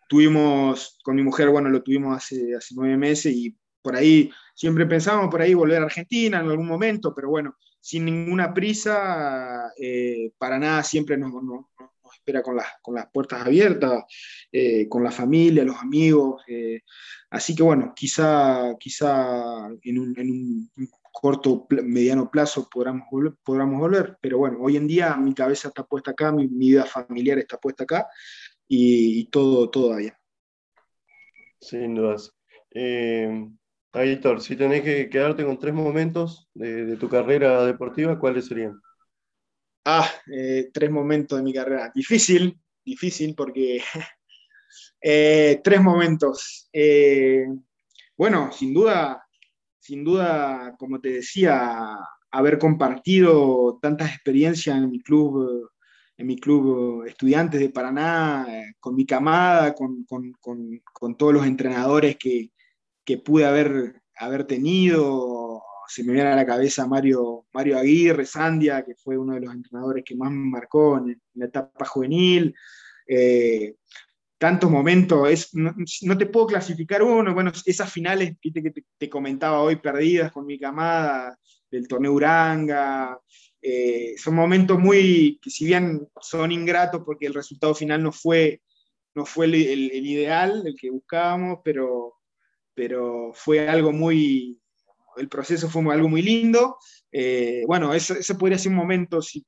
tuvimos, 0.07 0.97
con 1.03 1.13
mi 1.13 1.21
mujer, 1.21 1.49
bueno, 1.49 1.67
lo 1.67 1.84
tuvimos 1.84 2.15
hace, 2.15 2.55
hace 2.55 2.73
nueve 2.73 2.95
meses 2.95 3.34
y 3.36 3.53
por 3.82 3.97
ahí, 3.97 4.32
siempre 4.55 4.86
pensábamos 4.86 5.30
por 5.30 5.41
ahí 5.41 5.53
volver 5.53 5.82
a 5.82 5.86
Argentina 5.86 6.39
en 6.39 6.49
algún 6.49 6.67
momento, 6.67 7.13
pero 7.13 7.30
bueno, 7.30 7.57
sin 7.82 8.05
ninguna 8.05 8.53
prisa, 8.53 9.71
eh, 9.78 10.32
para 10.39 10.57
nada 10.57 10.84
siempre 10.84 11.17
nos, 11.17 11.34
espera 12.16 12.41
con 12.41 12.55
las, 12.55 12.68
con 12.82 12.95
las 12.95 13.07
puertas 13.11 13.45
abiertas, 13.45 14.03
eh, 14.51 14.88
con 14.89 15.03
la 15.03 15.11
familia, 15.11 15.63
los 15.63 15.78
amigos. 15.78 16.43
así 17.30 17.55
que 17.55 17.63
bueno, 17.63 17.93
quizá, 17.95 18.76
quizá 18.80 19.68
en 19.82 19.99
un, 19.99 20.13
en 20.18 20.32
un 20.32 20.72
corto, 21.22 21.66
mediano 21.70 22.30
plazo 22.30 22.68
podamos 22.70 23.07
volver, 23.09 23.34
podamos 23.43 23.80
volver. 23.80 24.18
Pero 24.22 24.38
bueno, 24.39 24.57
hoy 24.61 24.76
en 24.78 24.88
día 24.88 25.16
mi 25.16 25.34
cabeza 25.34 25.70
está 25.70 25.84
puesta 25.84 26.11
acá, 26.11 26.32
mi, 26.32 26.47
vida 26.47 26.86
familiar 26.86 27.39
está 27.39 27.57
puesta 27.57 27.84
acá 27.86 28.07
y, 28.68 29.26
todo, 29.30 29.70
todo 29.70 29.95
bien. 29.95 30.13
Sin 31.59 31.95
dudas. 31.95 32.32
Eh, 32.72 33.47
si 34.39 34.55
tenés 34.57 34.82
que 34.84 35.09
quedarte 35.09 35.45
con 35.45 35.57
tres 35.57 35.74
momentos 35.74 36.49
de, 36.53 36.97
tu 36.97 37.07
carrera 37.07 37.66
deportiva, 37.66 38.20
¿cuáles 38.20 38.47
serían? 38.47 38.80
Ah, 39.86 40.09
eh, 40.33 40.69
tres 40.73 40.91
momentos 40.91 41.38
de 41.38 41.43
mi 41.43 41.53
carrera. 41.53 41.91
Difícil, 41.93 42.59
difícil 42.83 43.36
porque 43.36 43.81
eh, 45.01 45.61
tres 45.63 45.81
momentos. 45.81 46.69
Eh, 46.73 47.45
bueno, 48.17 48.51
sin 48.51 48.73
duda 48.73 49.25
sin 49.86 50.03
duda, 50.03 50.75
como 50.79 50.99
te 50.99 51.09
decía, 51.09 51.95
haber 52.31 52.57
compartido 52.57 53.77
tantas 53.79 54.09
experiencias 54.15 54.75
en 54.77 54.89
mi 54.89 54.99
club, 54.99 55.69
en 56.17 56.25
mi 56.25 56.38
club 56.39 57.03
Estudiantes 57.05 57.59
de 57.59 57.69
Paraná, 57.69 58.47
con 58.79 58.95
mi 58.95 59.05
camada, 59.05 59.75
con, 59.75 60.03
todos 61.17 61.33
los 61.33 61.45
entrenadores 61.45 62.17
que, 62.17 62.51
pude 63.23 63.45
haber, 63.45 64.01
haber 64.17 64.45
tenido. 64.45 65.44
Se 65.88 66.03
me 66.03 66.13
viene 66.13 66.29
a 66.29 66.36
la 66.36 66.45
cabeza 66.45 66.88
Mario, 66.88 67.45
Mario 67.53 67.77
Aguirre, 67.77 68.25
Sandia, 68.25 68.83
que 68.83 68.95
fue 68.95 69.17
uno 69.17 69.33
de 69.33 69.41
los 69.41 69.53
entrenadores 69.53 70.03
que 70.05 70.15
más 70.15 70.31
me 70.31 70.49
marcó 70.49 70.97
en, 70.97 71.21
la 71.33 71.45
etapa 71.45 71.86
juvenil. 71.86 72.55
Eh, 73.07 73.75
tantos 74.38 74.69
momentos, 74.69 75.29
es, 75.29 75.49
no, 75.53 76.17
te 76.17 76.25
puedo 76.25 76.47
clasificar 76.47 77.01
uno, 77.01 77.33
bueno, 77.33 77.51
esas 77.65 77.91
finales 77.91 78.36
que 78.41 78.73
te, 78.97 79.09
comentaba 79.09 79.61
hoy 79.61 79.77
perdidas 79.77 80.31
con 80.31 80.45
mi 80.45 80.59
camada 80.59 81.38
del 81.71 81.88
torneo 81.88 82.13
Uranga, 82.13 83.19
eh, 83.61 84.15
son 84.17 84.36
momentos 84.36 84.77
muy, 84.77 85.39
que 85.41 85.49
si 85.49 85.65
bien 85.65 86.07
son 86.21 86.51
ingratos 86.51 87.01
porque 87.05 87.25
el 87.25 87.33
resultado 87.33 87.73
final 87.73 88.03
no 88.03 88.11
fue, 88.11 88.61
no 89.15 89.25
fue 89.25 89.45
el, 89.45 89.55
el 89.55 90.05
ideal, 90.05 90.63
el 90.65 90.75
que 90.75 90.91
buscábamos, 90.91 91.59
pero, 91.63 92.15
pero 92.73 93.31
fue 93.33 93.67
algo 93.67 93.91
muy, 93.91 94.59
el 95.18 95.30
proceso 95.30 95.70
fue 95.70 95.93
algo 95.93 96.09
muy 96.09 96.22
lindo. 96.22 96.78
Eh, 97.11 97.63
bueno, 97.66 97.93
ese, 97.93 98.36
podría 98.36 98.57
ser 98.57 98.72
un 98.72 98.78
momento, 98.78 99.22
si, 99.22 99.45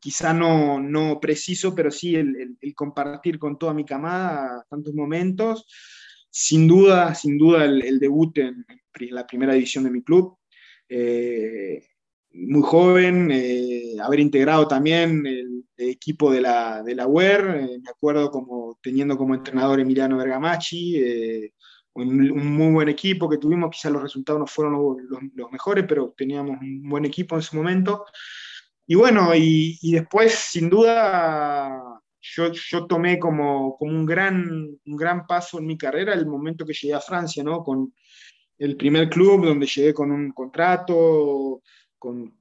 quizá 0.00 0.32
no, 0.32 0.80
no, 0.80 1.18
preciso, 1.20 1.74
pero 1.74 1.90
sí 1.90 2.14
el, 2.16 2.58
compartir 2.74 3.38
con 3.38 3.58
toda 3.58 3.74
mi 3.74 3.84
camada 3.84 4.64
tantos 4.68 4.94
momentos. 4.94 5.66
Sin 6.30 6.66
duda, 6.66 7.14
sin 7.14 7.38
duda 7.38 7.64
el, 7.64 7.98
debut 7.98 8.36
en, 8.38 8.64
la 9.10 9.26
primera 9.26 9.54
división 9.54 9.84
de 9.84 9.90
mi 9.90 10.02
club. 10.02 10.36
Eh, 10.88 11.84
muy 12.34 12.62
joven, 12.62 13.30
eh, 13.30 13.96
haber 14.02 14.20
integrado 14.20 14.66
también 14.66 15.26
el, 15.26 15.64
equipo 15.76 16.30
de 16.30 16.40
la, 16.40 16.82
de 16.84 16.94
la 16.94 17.08
UER, 17.08 17.42
me 17.82 17.90
acuerdo 17.90 18.30
como 18.30 18.78
teniendo 18.80 19.16
como 19.18 19.34
entrenador 19.34 19.80
Emiliano 19.80 20.16
Bergamacci, 20.16 21.50
un, 21.94 22.56
muy 22.56 22.72
buen 22.72 22.88
equipo 22.88 23.28
que 23.28 23.38
tuvimos, 23.38 23.70
quizás 23.70 23.92
los 23.92 24.02
resultados 24.02 24.40
no 24.40 24.46
fueron 24.46 24.96
los, 25.08 25.50
mejores, 25.50 25.84
pero 25.88 26.14
teníamos 26.16 26.60
un 26.60 26.88
buen 26.88 27.04
equipo 27.04 27.34
en 27.34 27.40
ese 27.40 27.56
momento. 27.56 28.04
Y 28.86 28.94
bueno, 28.94 29.30
y, 29.34 29.78
después, 29.92 30.34
sin 30.34 30.68
duda, 30.68 32.00
yo, 32.20 32.52
yo 32.52 32.86
tomé 32.86 33.18
como, 33.18 33.76
como 33.76 33.92
un, 33.92 34.06
gran, 34.06 34.68
un 34.84 34.96
gran 34.96 35.26
paso 35.26 35.58
en 35.58 35.66
mi 35.66 35.76
carrera 35.78 36.14
el 36.14 36.26
momento 36.26 36.64
que 36.64 36.74
llegué 36.74 36.94
a 36.94 37.00
Francia, 37.00 37.42
¿no? 37.44 37.62
Con 37.62 37.92
el 38.58 38.76
primer 38.76 39.08
club 39.08 39.46
donde 39.46 39.66
llegué 39.66 39.94
con 39.94 40.10
un 40.10 40.30
contrato, 40.32 41.62
con, 41.98 42.38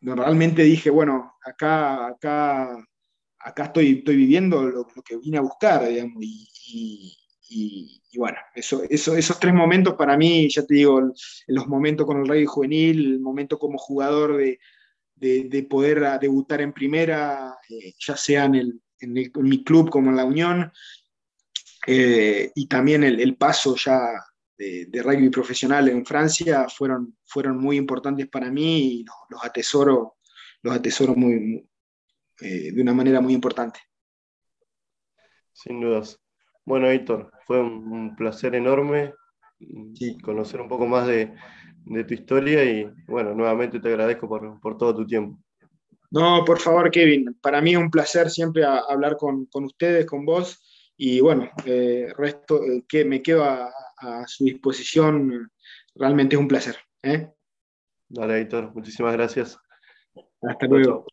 realmente 0.00 0.62
dije, 0.62 0.90
bueno, 0.90 1.34
acá, 1.44 2.08
acá, 2.08 2.76
acá 3.38 3.64
estoy, 3.64 3.98
estoy 3.98 4.16
viviendo 4.16 4.62
lo, 4.62 4.86
que 5.04 5.16
vine 5.16 5.38
a 5.38 5.42
buscar, 5.42 5.82
bueno, 8.16 8.38
eso, 8.54 8.82
eso, 8.88 9.16
esos 9.16 9.38
tres 9.38 9.54
momentos 9.54 9.94
para 9.94 10.16
mí, 10.16 10.48
ya 10.48 10.64
te 10.64 10.74
digo, 10.74 11.12
los 11.46 11.66
momentos 11.68 12.06
con 12.06 12.20
el 12.20 12.28
Rey 12.28 12.44
Juvenil, 12.46 13.14
el 13.14 13.20
momento 13.20 13.58
como 13.58 13.78
jugador 13.78 14.36
de, 14.36 14.58
de, 15.14 15.66
poder 15.68 16.18
debutar 16.20 16.60
en 16.60 16.72
primera, 16.72 17.56
eh, 17.68 17.94
ya 17.98 18.16
sea 18.16 18.44
en, 18.46 18.80
en, 19.00 19.12
mi 19.12 19.64
club 19.64 19.90
como 19.90 20.10
en 20.10 20.16
la 20.16 20.24
Unión, 20.24 20.72
eh, 21.86 22.50
y 22.54 22.66
también 22.66 23.04
el, 23.04 23.36
paso 23.36 23.76
ya 23.76 24.00
de, 24.58 25.02
rugby 25.02 25.30
profesional 25.30 25.88
en 25.88 26.04
Francia 26.04 26.66
fueron, 26.68 27.16
fueron 27.24 27.58
muy 27.58 27.76
importantes 27.76 28.26
para 28.28 28.50
mí 28.50 29.00
y 29.00 29.04
los, 29.04 29.44
atesoro, 29.44 30.16
los 30.62 30.74
atesoro 30.74 31.14
muy, 31.14 31.64
eh, 32.40 32.72
de 32.72 32.82
una 32.82 32.92
manera 32.92 33.20
muy 33.20 33.34
importante. 33.34 33.80
Sin 35.52 35.80
dudas. 35.80 36.20
Bueno, 36.66 36.90
Héctor, 36.90 37.30
fue 37.46 37.60
un, 37.60 38.16
placer 38.16 38.56
enorme 38.56 39.14
conocer 40.22 40.60
un 40.60 40.68
poco 40.68 40.86
más 40.86 41.06
de, 41.06 41.32
tu 42.06 42.12
historia 42.12 42.64
y 42.64 42.90
bueno, 43.06 43.34
nuevamente 43.34 43.78
te 43.78 43.88
agradezco 43.88 44.28
por, 44.28 44.76
todo 44.76 44.96
tu 44.96 45.06
tiempo. 45.06 45.38
No, 46.10 46.44
por 46.44 46.58
favor, 46.58 46.90
Kevin, 46.90 47.38
para 47.40 47.60
mí 47.60 47.72
es 47.72 47.78
un 47.78 47.90
placer 47.90 48.30
siempre 48.30 48.64
hablar 48.64 49.16
con, 49.16 49.48
ustedes, 49.52 50.06
con 50.06 50.26
vos 50.26 50.92
y 50.96 51.20
bueno, 51.20 51.48
eh, 51.64 52.08
resto, 52.16 52.62
eh, 52.64 52.84
que 52.88 53.04
me 53.04 53.22
quedo 53.22 53.44
a, 53.44 53.70
su 54.26 54.44
disposición, 54.44 55.50
realmente 55.94 56.36
es 56.36 56.40
un 56.40 56.48
placer. 56.48 56.76
¿eh? 57.02 57.30
Dale, 58.08 58.40
Héctor, 58.40 58.74
muchísimas 58.74 59.14
gracias. 59.14 59.58
Hasta 60.42 60.66
luego. 60.66 61.06